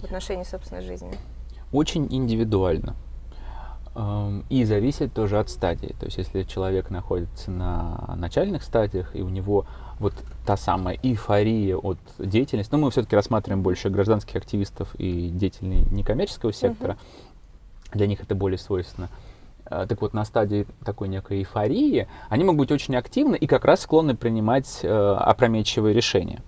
в 0.00 0.04
отношении 0.04 0.44
собственной 0.44 0.82
жизни? 0.82 1.12
Очень 1.72 2.06
индивидуально. 2.10 2.94
Эм, 3.96 4.44
и 4.50 4.64
зависит 4.64 5.14
тоже 5.14 5.38
от 5.38 5.48
стадии. 5.48 5.94
То 5.98 6.04
есть, 6.04 6.18
если 6.18 6.42
человек 6.42 6.90
находится 6.90 7.50
на 7.50 8.14
начальных 8.16 8.62
стадиях, 8.62 9.16
и 9.16 9.22
у 9.22 9.30
него 9.30 9.66
вот 9.98 10.12
та 10.44 10.58
самая 10.58 10.98
эйфория 11.02 11.76
от 11.76 11.98
деятельности, 12.18 12.72
но 12.72 12.78
ну, 12.78 12.84
мы 12.84 12.90
все-таки 12.90 13.16
рассматриваем 13.16 13.62
больше 13.62 13.88
гражданских 13.88 14.36
активистов 14.36 14.94
и 14.96 15.30
деятелей 15.30 15.86
некоммерческого 15.90 16.52
сектора, 16.52 16.92
uh-huh. 16.92 17.96
для 17.96 18.06
них 18.06 18.20
это 18.20 18.34
более 18.34 18.58
свойственно. 18.58 19.08
Так 19.68 20.00
вот, 20.00 20.14
на 20.14 20.24
стадии 20.24 20.66
такой 20.84 21.08
некой 21.08 21.38
эйфории, 21.38 22.08
они 22.28 22.44
могут 22.44 22.60
быть 22.60 22.72
очень 22.72 22.96
активны 22.96 23.36
и 23.36 23.46
как 23.46 23.64
раз 23.64 23.80
склонны 23.82 24.14
принимать 24.14 24.80
э, 24.82 24.88
опрометчивые 24.88 25.94
решения. 25.94 26.42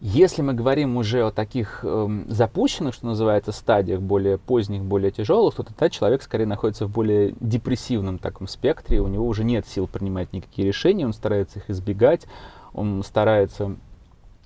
Если 0.00 0.42
мы 0.42 0.52
говорим 0.52 0.96
уже 0.96 1.26
о 1.26 1.32
таких 1.32 1.80
э, 1.82 2.08
запущенных, 2.28 2.94
что 2.94 3.06
называется, 3.06 3.50
стадиях, 3.50 4.00
более 4.00 4.38
поздних, 4.38 4.84
более 4.84 5.10
тяжелых, 5.10 5.56
то 5.56 5.64
тогда 5.64 5.90
человек 5.90 6.22
скорее 6.22 6.46
находится 6.46 6.86
в 6.86 6.90
более 6.90 7.34
депрессивном 7.40 8.18
таком 8.18 8.46
спектре, 8.46 9.00
у 9.00 9.08
него 9.08 9.26
уже 9.26 9.42
нет 9.42 9.66
сил 9.66 9.88
принимать 9.88 10.32
никакие 10.32 10.68
решения, 10.68 11.04
он 11.04 11.12
старается 11.12 11.58
их 11.58 11.68
избегать, 11.68 12.26
он 12.72 13.02
старается 13.02 13.76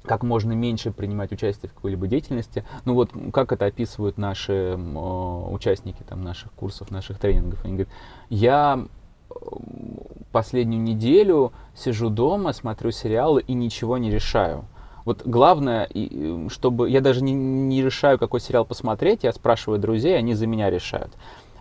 как 0.05 0.23
можно 0.23 0.53
меньше 0.53 0.91
принимать 0.91 1.33
участие 1.33 1.71
в 1.71 1.75
какой-либо 1.75 2.07
деятельности. 2.07 2.65
Ну 2.85 2.95
вот 2.95 3.11
как 3.33 3.53
это 3.53 3.67
описывают 3.67 4.19
наши 4.19 4.53
э, 4.53 5.47
участники 5.51 6.03
там, 6.09 6.23
наших 6.23 6.53
курсов, 6.53 6.91
наших 6.91 7.19
тренингов. 7.19 7.65
Они 7.65 7.75
говорят, 7.75 7.93
я 8.29 8.85
последнюю 10.33 10.83
неделю 10.83 11.53
сижу 11.75 12.11
дома, 12.11 12.53
смотрю 12.53 12.91
сериалы 12.91 13.43
и 13.47 13.55
ничего 13.55 13.99
не 13.99 14.11
решаю. 14.11 14.65
Вот 15.05 15.23
главное, 15.25 15.89
чтобы 16.49 16.89
я 16.89 17.01
даже 17.01 17.23
не, 17.23 17.33
не 17.33 17.83
решаю, 17.83 18.19
какой 18.19 18.41
сериал 18.41 18.65
посмотреть, 18.65 19.25
я 19.25 19.33
спрашиваю 19.33 19.81
друзей, 19.81 20.17
они 20.17 20.35
за 20.35 20.47
меня 20.47 20.71
решают. 20.71 21.13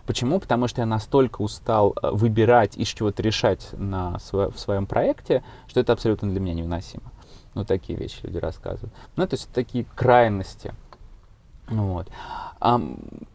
Почему? 0.06 0.40
Потому 0.40 0.68
что 0.68 0.80
я 0.80 0.86
настолько 0.86 1.42
устал 1.42 1.94
э, 2.02 2.10
выбирать 2.10 2.76
и 2.76 2.84
чего-то 2.84 3.22
решать 3.22 3.68
на 3.72 4.18
в 4.32 4.56
своем 4.56 4.86
проекте, 4.86 5.44
что 5.68 5.80
это 5.80 5.92
абсолютно 5.92 6.28
для 6.28 6.40
меня 6.40 6.54
невыносимо. 6.54 7.04
Ну, 7.54 7.64
такие 7.64 7.98
вещи 7.98 8.20
люди 8.22 8.38
рассказывают. 8.38 8.92
Ну, 9.16 9.26
то 9.26 9.34
есть 9.34 9.48
такие 9.52 9.84
крайности. 9.94 10.72
Вот. 11.68 12.08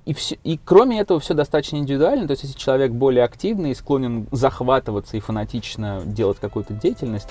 и, 0.05 0.13
все, 0.13 0.37
и 0.43 0.59
кроме 0.63 0.99
этого 0.99 1.19
все 1.19 1.33
достаточно 1.33 1.77
индивидуально. 1.77 2.27
То 2.27 2.31
есть 2.31 2.43
если 2.43 2.57
человек 2.57 2.91
более 2.91 3.23
активный 3.23 3.71
и 3.71 3.75
склонен 3.75 4.27
захватываться 4.31 5.17
и 5.17 5.19
фанатично 5.19 6.01
делать 6.05 6.37
какую-то 6.39 6.73
деятельность, 6.73 7.29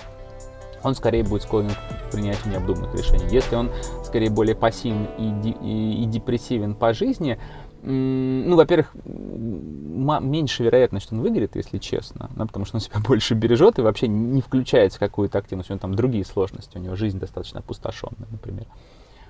он 0.83 0.95
скорее 0.95 1.25
будет 1.25 1.43
склонен 1.43 1.73
к 1.73 2.11
принятию 2.13 2.53
необдуманных 2.53 2.95
решений. 2.95 3.27
Если 3.31 3.55
он 3.57 3.71
скорее 4.05 4.31
более 4.31 4.55
пассивен 4.55 5.07
и, 5.19 5.51
и, 5.63 6.03
и 6.03 6.07
депрессивен 6.07 6.75
по 6.75 6.93
жизни, 6.93 7.39
ну, 7.83 8.57
во-первых, 8.57 8.93
меньше 9.05 10.65
вероятность, 10.65 11.07
что 11.07 11.15
он 11.15 11.23
выиграет, 11.23 11.57
если 11.57 11.79
честно, 11.79 12.31
да, 12.37 12.47
потому 12.47 12.65
что 12.65 12.77
он 12.77 12.81
себя 12.81 12.99
больше 13.07 13.35
бережет 13.35 13.79
и 13.79 13.83
вообще 13.83 14.09
не 14.09 14.41
включается 14.41 14.99
в 14.99 15.01
какую-то 15.01 15.39
активность, 15.39 15.71
у 15.71 15.75
него 15.75 15.81
там 15.81 15.95
другие 15.95 16.25
сложности, 16.25 16.79
у 16.79 16.81
него 16.81 16.97
жизнь 16.97 17.19
достаточно 17.19 17.61
опустошенная, 17.61 18.29
например. 18.31 18.67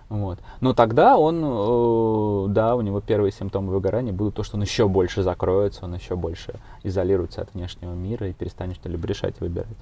Вот. 0.08 0.38
Но 0.60 0.72
тогда 0.72 1.18
он, 1.18 1.42
э, 1.42 2.52
да, 2.52 2.76
у 2.76 2.80
него 2.80 3.00
первые 3.00 3.32
симптомы 3.32 3.72
выгорания 3.72 4.12
будут 4.12 4.36
то, 4.36 4.44
что 4.44 4.56
он 4.56 4.62
еще 4.62 4.86
больше 4.86 5.22
закроется, 5.22 5.84
он 5.84 5.94
еще 5.94 6.14
больше 6.14 6.54
изолируется 6.84 7.42
от 7.42 7.52
внешнего 7.54 7.92
мира 7.92 8.28
и 8.28 8.32
перестанет 8.32 8.76
что-либо 8.76 9.06
решать 9.08 9.34
и 9.40 9.44
выбирать. 9.44 9.76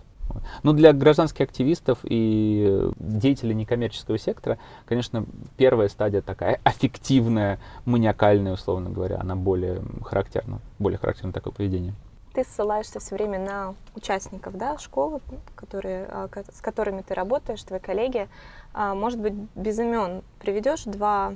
Но 0.63 0.73
для 0.73 0.93
гражданских 0.93 1.43
активистов 1.43 1.99
и 2.03 2.91
деятелей 2.99 3.55
некоммерческого 3.55 4.19
сектора, 4.19 4.59
конечно, 4.87 5.25
первая 5.57 5.89
стадия 5.89 6.21
такая 6.21 6.61
аффективная, 6.65 7.59
маниакальная, 7.85 8.55
условно 8.55 8.91
говоря, 8.91 9.19
она 9.21 9.37
более 9.37 9.83
характерна, 10.03 10.61
более 10.79 10.99
характерно 10.99 11.33
такое 11.33 11.53
поведение 11.53 11.95
ты 12.35 12.43
ссылаешься 12.43 12.99
все 12.99 13.15
время 13.15 13.39
на 13.39 13.75
участников 13.95 14.57
да, 14.57 14.77
школы, 14.79 15.21
которые, 15.55 16.05
а, 16.11 16.29
с 16.53 16.61
которыми 16.61 17.03
ты 17.03 17.15
работаешь, 17.15 17.63
твои 17.63 17.79
коллеги. 17.79 18.29
А, 18.73 18.95
может 18.95 19.21
быть, 19.21 19.35
без 19.55 19.79
имен 19.79 20.23
приведешь 20.41 20.83
два 20.83 21.35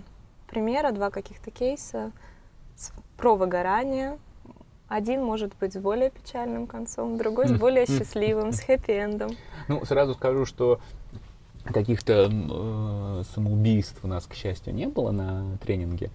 примера, 0.49 0.91
два 0.91 1.11
каких-то 1.11 1.53
кейса 1.53 2.11
про 3.17 3.37
выгорание. 3.37 4.19
Один 4.89 5.23
может 5.23 5.53
быть 5.61 5.75
с 5.75 5.77
более 5.77 6.11
печальным 6.11 6.67
концом, 6.67 7.19
другой 7.19 7.49
с 7.49 7.53
более 7.53 7.87
счастливым, 7.87 8.53
с 8.53 8.61
хэппи-эндом. 8.61 9.37
Ну, 9.69 9.85
сразу 9.85 10.15
скажу, 10.15 10.47
что 10.47 10.81
каких-то 11.65 12.31
э, 12.31 13.23
самоубийств 13.35 13.99
у 14.03 14.09
нас, 14.09 14.27
к 14.27 14.35
счастью, 14.35 14.75
не 14.75 14.87
было 14.87 15.11
на 15.11 15.59
тренинге. 15.59 16.11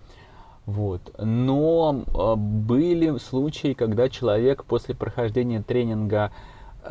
Вот. 0.66 1.14
Но 1.20 2.04
э, 2.08 2.36
были 2.36 3.18
случаи, 3.20 3.74
когда 3.74 4.10
человек 4.10 4.64
после 4.64 4.96
прохождения 4.96 5.62
тренинга 5.62 6.32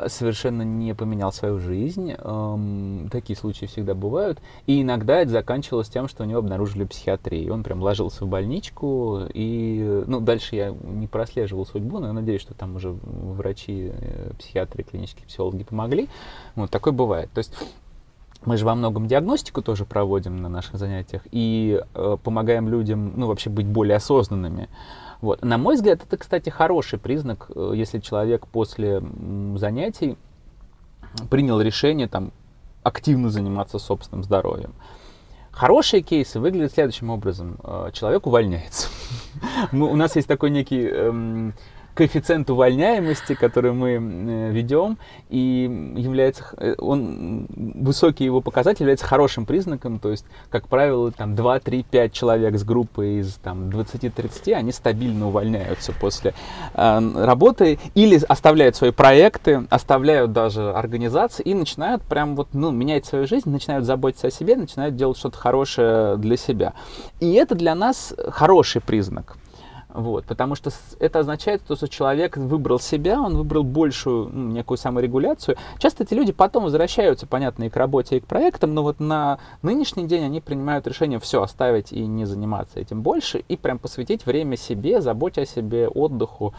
совершенно 0.07 0.63
не 0.63 0.95
поменял 0.95 1.33
свою 1.33 1.59
жизнь. 1.59 2.15
Эм, 2.17 3.09
такие 3.11 3.37
случаи 3.37 3.67
всегда 3.67 3.95
бывают. 3.95 4.41
И 4.67 4.83
иногда 4.83 5.21
это 5.21 5.31
заканчивалось 5.31 5.89
тем, 5.89 6.09
что 6.09 6.23
у 6.23 6.27
него 6.27 6.39
обнаружили 6.39 6.85
психиатрию. 6.85 7.53
Он 7.53 7.63
прям 7.63 7.83
ложился 7.83 8.25
в 8.25 8.29
больничку. 8.29 9.21
И, 9.33 10.05
ну, 10.07 10.21
дальше 10.21 10.57
я 10.57 10.71
не 10.71 11.07
прослеживал 11.07 11.67
судьбу, 11.67 11.99
но 11.99 12.09
я 12.09 12.13
надеюсь, 12.13 12.41
что 12.41 12.55
там 12.55 12.77
уже 12.77 12.91
врачи, 12.91 13.91
э, 13.93 14.31
психиатры, 14.39 14.83
клинические 14.83 15.27
психологи 15.27 15.65
помогли. 15.65 16.09
Вот 16.57 16.71
такое 16.71 16.93
бывает. 16.93 17.31
То 17.33 17.39
есть 17.39 17.55
мы 18.45 18.57
же 18.57 18.65
во 18.65 18.75
многом 18.75 19.07
диагностику 19.07 19.63
тоже 19.63 19.85
проводим 19.85 20.37
на 20.43 20.49
наших 20.49 20.77
занятиях 20.77 21.23
и 21.31 21.81
э, 21.95 22.17
помогаем 22.23 22.69
людям, 22.69 23.13
ну, 23.17 23.27
вообще 23.27 23.51
быть 23.51 23.67
более 23.67 23.97
осознанными. 23.97 24.69
Вот. 25.23 25.41
На 25.43 25.57
мой 25.57 25.77
взгляд, 25.77 26.03
это, 26.03 26.17
кстати, 26.17 26.51
хороший 26.51 26.99
признак, 26.99 27.51
э, 27.55 27.73
если 27.77 28.01
человек 28.01 28.49
после 28.49 29.01
занятий 29.55 30.19
принял 31.31 31.61
решение 31.61 32.09
там, 32.09 32.33
активно 32.83 33.31
заниматься 33.31 33.79
собственным 33.79 34.25
здоровьем. 34.25 34.75
Хорошие 35.53 36.03
кейсы 36.03 36.41
выглядят 36.41 36.73
следующим 36.73 37.11
образом. 37.11 37.57
Э, 37.63 37.91
человек 37.93 38.27
увольняется. 38.27 38.89
У 39.73 39.95
нас 39.95 40.17
есть 40.17 40.27
такой 40.27 40.51
некий 40.51 40.89
эм, 40.89 41.55
коэффициент 41.95 42.49
увольняемости, 42.51 43.35
который 43.35 43.73
мы 43.73 43.91
э, 43.91 44.51
ведем, 44.51 44.99
и 45.29 45.95
является, 45.97 46.45
э, 46.57 46.75
он, 46.79 47.47
высокий 47.51 48.25
его 48.25 48.41
показатель 48.41 48.83
является 48.83 49.07
хорошим 49.07 49.47
признаком, 49.47 49.99
то 49.99 50.11
есть, 50.11 50.25
как 50.51 50.69
правило, 50.69 51.13
там 51.13 51.35
2, 51.35 51.61
3, 51.61 51.83
5 51.91 52.13
человек 52.13 52.57
с 52.57 52.65
группы 52.65 53.21
из 53.21 53.35
там 53.35 53.69
20-30, 53.69 54.53
они 54.55 54.73
стабильно 54.73 55.29
увольняются 55.29 55.93
после 55.93 56.35
э, 56.75 57.25
работы 57.25 57.79
или 57.95 58.21
оставляют 58.29 58.77
свои 58.77 58.91
проекты, 58.91 59.67
оставляют 59.71 60.33
даже 60.33 60.73
организации 60.73 61.43
и 61.43 61.55
начинают 61.55 62.03
прям 62.03 62.37
вот, 62.37 62.49
ну, 62.53 62.71
менять 62.71 63.07
свою 63.07 63.27
жизнь, 63.27 63.51
начинают 63.51 63.85
заботиться 63.85 64.29
о 64.29 64.31
себе, 64.31 64.57
начинают 64.57 64.97
делать 64.97 65.19
что-то 65.19 65.37
хорошее 65.37 66.17
для 66.17 66.37
себя. 66.37 66.73
И 67.21 67.33
это 67.35 67.55
для 67.55 67.75
нас 67.75 68.15
хороший 68.31 68.81
признак. 68.81 69.37
Вот, 69.95 70.25
потому 70.25 70.55
что 70.55 70.71
это 71.01 71.19
означает, 71.19 71.63
что 71.65 71.87
человек 71.87 72.39
выбрал 72.39 72.81
себя, 72.81 73.21
он 73.21 73.37
выбрал 73.37 73.63
большую 73.63 74.31
ну, 74.33 74.49
некую 74.49 74.79
саморегуляцию. 74.79 75.59
Часто 75.79 76.05
эти 76.05 76.15
люди 76.15 76.33
потом 76.33 76.65
возвращаются, 76.65 77.27
понятно, 77.27 77.65
и 77.65 77.69
к 77.69 77.77
работе, 77.77 78.17
и 78.17 78.21
к 78.21 78.27
проектам, 78.27 78.73
но 78.73 78.83
вот 78.83 79.01
на 79.01 79.39
нынешний 79.61 80.07
день 80.07 80.25
они 80.25 80.41
принимают 80.41 80.87
решение 80.87 81.19
все 81.19 81.43
оставить 81.43 81.93
и 81.93 82.07
не 82.07 82.25
заниматься 82.25 82.81
этим 82.81 83.03
больше, 83.03 83.45
и 83.49 83.57
прям 83.57 83.79
посвятить 83.79 84.25
время 84.25 84.57
себе, 84.57 85.03
заботе 85.03 85.43
о 85.43 85.47
себе, 85.47 85.89
отдыху, 85.89 86.55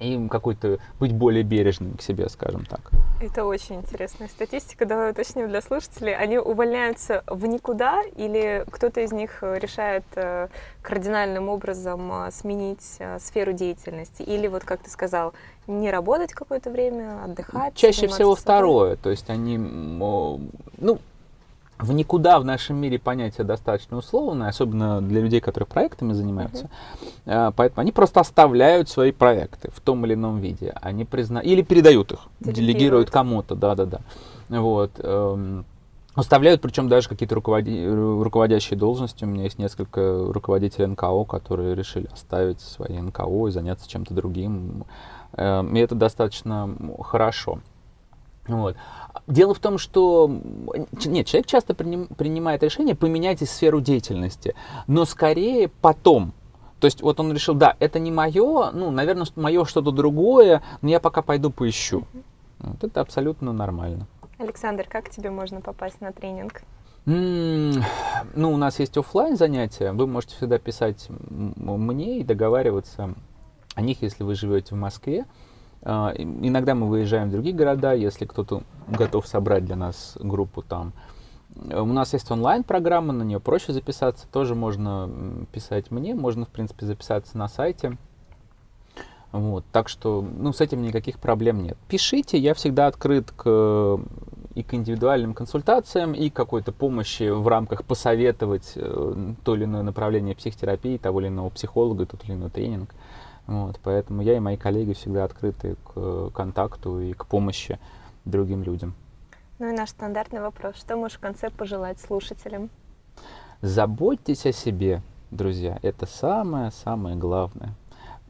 и 0.00 0.28
какой-то 0.28 0.78
быть 0.98 1.12
более 1.12 1.42
бережным 1.42 1.96
к 1.96 2.02
себе, 2.02 2.28
скажем 2.28 2.64
так. 2.64 2.90
Это 3.20 3.44
очень 3.44 3.76
интересная 3.76 4.28
статистика. 4.28 4.86
Давай 4.86 5.10
уточним 5.12 5.48
для 5.48 5.60
слушателей. 5.60 6.16
Они 6.16 6.38
увольняются 6.38 7.22
в 7.26 7.46
никуда 7.46 8.02
или 8.16 8.64
кто-то 8.70 9.02
из 9.02 9.12
них 9.12 9.42
решает 9.42 10.04
э, 10.14 10.48
кардинальным 10.80 11.50
образом 11.50 12.10
э, 12.12 12.30
сменить 12.32 12.96
э, 12.98 13.18
сферу 13.18 13.52
деятельности? 13.52 14.22
Или 14.22 14.46
вот, 14.48 14.64
как 14.64 14.80
ты 14.80 14.90
сказал, 14.90 15.34
не 15.66 15.90
работать 15.90 16.32
какое-то 16.32 16.70
время, 16.70 17.22
отдыхать? 17.24 17.74
Чаще 17.74 18.08
всего 18.08 18.34
второе. 18.34 18.96
То 18.96 19.10
есть 19.10 19.28
они, 19.28 19.58
ну, 19.58 20.98
в 21.82 21.92
никуда 21.92 22.38
в 22.38 22.44
нашем 22.44 22.76
мире 22.76 22.98
понятие 22.98 23.44
достаточно 23.44 23.96
условное, 23.96 24.48
особенно 24.48 25.00
для 25.00 25.20
людей, 25.20 25.40
которые 25.40 25.66
проектами 25.66 26.12
занимаются. 26.12 26.68
Uh-huh. 27.26 27.52
Поэтому 27.56 27.80
они 27.82 27.92
просто 27.92 28.20
оставляют 28.20 28.88
свои 28.88 29.12
проекты 29.12 29.70
в 29.70 29.80
том 29.80 30.04
или 30.06 30.14
ином 30.14 30.38
виде. 30.40 30.72
Они 30.80 31.04
призна... 31.04 31.40
Или 31.40 31.62
передают 31.62 32.12
их, 32.12 32.20
делегируют, 32.40 32.56
делегируют 32.56 33.10
кому-то, 33.10 33.54
да-да-да. 33.54 34.00
Вот. 34.48 34.92
Эм, 34.98 35.64
оставляют, 36.14 36.60
причем 36.60 36.88
даже 36.88 37.08
какие-то 37.08 37.34
руководи... 37.34 37.86
руководящие 37.86 38.78
должности. 38.78 39.24
У 39.24 39.28
меня 39.28 39.44
есть 39.44 39.58
несколько 39.58 40.26
руководителей 40.32 40.86
НКО, 40.86 41.24
которые 41.24 41.74
решили 41.74 42.08
оставить 42.12 42.60
свои 42.60 42.98
НКО 43.00 43.48
и 43.48 43.50
заняться 43.50 43.88
чем-то 43.88 44.14
другим. 44.14 44.84
Эм, 45.32 45.76
и 45.76 45.80
это 45.80 45.94
достаточно 45.94 46.68
хорошо. 47.02 47.60
Вот. 48.48 48.76
Дело 49.26 49.54
в 49.54 49.58
том, 49.58 49.78
что 49.78 50.30
нет, 51.04 51.26
человек 51.26 51.46
часто 51.46 51.74
приним, 51.74 52.06
принимает 52.06 52.62
решение 52.62 52.94
поменять 52.94 53.48
сферу 53.48 53.80
деятельности, 53.80 54.54
но 54.86 55.04
скорее 55.04 55.68
потом. 55.68 56.32
То 56.80 56.86
есть 56.86 57.02
вот 57.02 57.20
он 57.20 57.32
решил, 57.32 57.54
да, 57.54 57.76
это 57.78 57.98
не 57.98 58.10
мое, 58.10 58.70
ну, 58.72 58.90
наверное, 58.90 59.26
мое 59.36 59.64
что-то 59.64 59.90
другое, 59.90 60.62
но 60.80 60.88
я 60.88 60.98
пока 60.98 61.22
пойду 61.22 61.50
поищу. 61.50 62.04
Вот 62.58 62.82
это 62.82 63.00
абсолютно 63.00 63.52
нормально. 63.52 64.06
Александр, 64.38 64.86
как 64.88 65.10
тебе 65.10 65.30
можно 65.30 65.60
попасть 65.60 66.00
на 66.00 66.12
тренинг? 66.12 66.62
Mm, 67.06 67.82
ну, 68.34 68.52
у 68.52 68.56
нас 68.56 68.78
есть 68.78 68.96
офлайн 68.96 69.36
занятия. 69.36 69.92
Вы 69.92 70.06
можете 70.06 70.36
всегда 70.36 70.58
писать 70.58 71.08
мне 71.08 72.20
и 72.20 72.24
договариваться 72.24 73.14
о 73.74 73.80
них, 73.82 74.02
если 74.02 74.24
вы 74.24 74.34
живете 74.34 74.74
в 74.74 74.78
Москве. 74.78 75.26
А, 75.82 76.12
иногда 76.16 76.74
мы 76.74 76.88
выезжаем 76.88 77.28
в 77.28 77.32
другие 77.32 77.54
города, 77.54 77.92
если 77.92 78.26
кто-то 78.26 78.62
готов 78.88 79.26
собрать 79.26 79.64
для 79.64 79.76
нас 79.76 80.16
группу 80.20 80.62
там. 80.62 80.92
У 81.56 81.86
нас 81.86 82.12
есть 82.12 82.30
онлайн-программа, 82.30 83.12
на 83.12 83.22
нее 83.22 83.40
проще 83.40 83.72
записаться. 83.72 84.26
Тоже 84.30 84.54
можно 84.54 85.10
писать 85.52 85.90
мне, 85.90 86.14
можно, 86.14 86.44
в 86.44 86.48
принципе, 86.48 86.86
записаться 86.86 87.36
на 87.36 87.48
сайте. 87.48 87.96
Вот, 89.32 89.64
так 89.70 89.88
что, 89.88 90.22
ну, 90.22 90.52
с 90.52 90.60
этим 90.60 90.82
никаких 90.82 91.18
проблем 91.18 91.62
нет. 91.62 91.76
Пишите, 91.88 92.36
я 92.36 92.54
всегда 92.54 92.88
открыт 92.88 93.30
к 93.30 94.00
и 94.54 94.62
к 94.64 94.74
индивидуальным 94.74 95.32
консультациям, 95.32 96.12
и 96.12 96.28
какой-то 96.28 96.72
помощи 96.72 97.28
в 97.30 97.46
рамках 97.46 97.84
посоветовать 97.84 98.72
э, 98.74 99.32
то 99.44 99.54
или 99.54 99.64
иное 99.64 99.82
направление 99.82 100.34
психотерапии, 100.34 100.96
того 100.96 101.20
или 101.20 101.28
иного 101.28 101.50
психолога, 101.50 102.06
тот 102.06 102.24
или 102.24 102.32
иной 102.32 102.50
тренинг. 102.50 102.90
Вот, 103.46 103.80
поэтому 103.82 104.22
я 104.22 104.36
и 104.36 104.40
мои 104.40 104.56
коллеги 104.56 104.92
всегда 104.92 105.24
открыты 105.24 105.76
к 105.84 106.30
контакту 106.30 107.00
и 107.00 107.12
к 107.12 107.26
помощи 107.26 107.78
другим 108.24 108.62
людям. 108.62 108.94
Ну 109.58 109.68
и 109.68 109.72
наш 109.72 109.90
стандартный 109.90 110.40
вопрос. 110.40 110.76
Что 110.76 110.96
можешь 110.96 111.18
в 111.18 111.20
конце 111.20 111.50
пожелать 111.50 112.00
слушателям? 112.00 112.70
Заботьтесь 113.60 114.46
о 114.46 114.52
себе, 114.52 115.02
друзья. 115.30 115.78
Это 115.82 116.06
самое-самое 116.06 117.16
главное. 117.16 117.74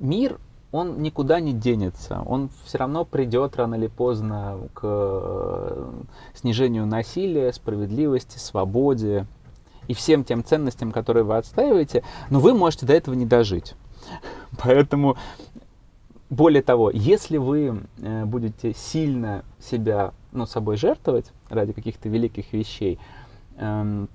Мир, 0.01 0.39
он 0.73 1.03
никуда 1.03 1.41
не 1.41 1.53
денется. 1.53 2.23
Он 2.27 2.51
все 2.65 2.79
равно 2.79 3.05
придет 3.05 3.57
рано 3.57 3.75
или 3.75 3.87
поздно 3.87 4.59
к 4.75 4.81
э, 4.83 5.93
снижению 6.35 6.87
насилия, 6.87 7.53
справедливости, 7.53 8.39
свободе 8.39 9.27
и 9.89 9.95
всем 9.95 10.25
тем 10.25 10.45
ценностям, 10.45 10.93
которые 10.93 11.25
вы 11.25 11.37
отстаиваете. 11.37 12.03
Но 12.29 12.41
вы 12.41 12.55
можете 12.55 12.87
до 12.87 12.93
этого 12.93 13.15
не 13.15 13.27
дожить. 13.27 13.75
Поэтому, 14.59 15.17
более 16.29 16.63
того, 16.63 16.91
если 16.91 17.37
вы 17.37 17.83
э, 17.99 18.25
будете 18.25 18.73
сильно 18.75 19.45
себя, 19.59 20.13
ну, 20.33 20.47
собой 20.47 20.77
жертвовать 20.77 21.33
ради 21.49 21.73
каких-то 21.73 22.09
великих 22.09 22.53
вещей, 22.53 22.99
э, 23.57 24.07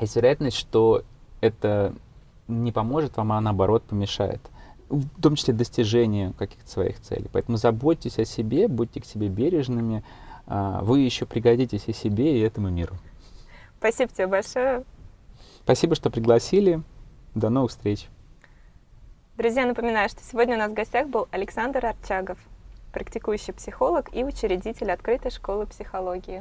есть 0.00 0.16
вероятность, 0.16 0.56
что 0.56 1.04
это 1.40 1.94
не 2.48 2.72
поможет 2.72 3.16
вам, 3.16 3.32
а 3.32 3.40
наоборот 3.40 3.84
помешает. 3.84 4.40
В 4.88 5.22
том 5.22 5.36
числе 5.36 5.54
достижению 5.54 6.34
каких-то 6.34 6.68
своих 6.70 7.00
целей. 7.00 7.28
Поэтому 7.32 7.56
заботьтесь 7.56 8.18
о 8.18 8.24
себе, 8.24 8.68
будьте 8.68 9.00
к 9.00 9.04
себе 9.04 9.28
бережными. 9.28 10.04
Э, 10.46 10.80
вы 10.82 11.00
еще 11.00 11.26
пригодитесь 11.26 11.84
и 11.86 11.92
себе, 11.92 12.38
и 12.38 12.40
этому 12.40 12.70
миру. 12.70 12.96
Спасибо 13.78 14.12
тебе 14.12 14.26
большое. 14.26 14.84
Спасибо, 15.64 15.94
что 15.94 16.10
пригласили. 16.10 16.82
До 17.34 17.48
новых 17.48 17.70
встреч. 17.70 18.08
Друзья, 19.42 19.66
напоминаю, 19.66 20.08
что 20.08 20.22
сегодня 20.22 20.54
у 20.54 20.58
нас 20.58 20.70
в 20.70 20.74
гостях 20.74 21.08
был 21.08 21.26
Александр 21.32 21.84
Арчагов, 21.84 22.38
практикующий 22.92 23.52
психолог 23.52 24.08
и 24.14 24.22
учредитель 24.22 24.92
открытой 24.92 25.32
школы 25.32 25.66
психологии. 25.66 26.38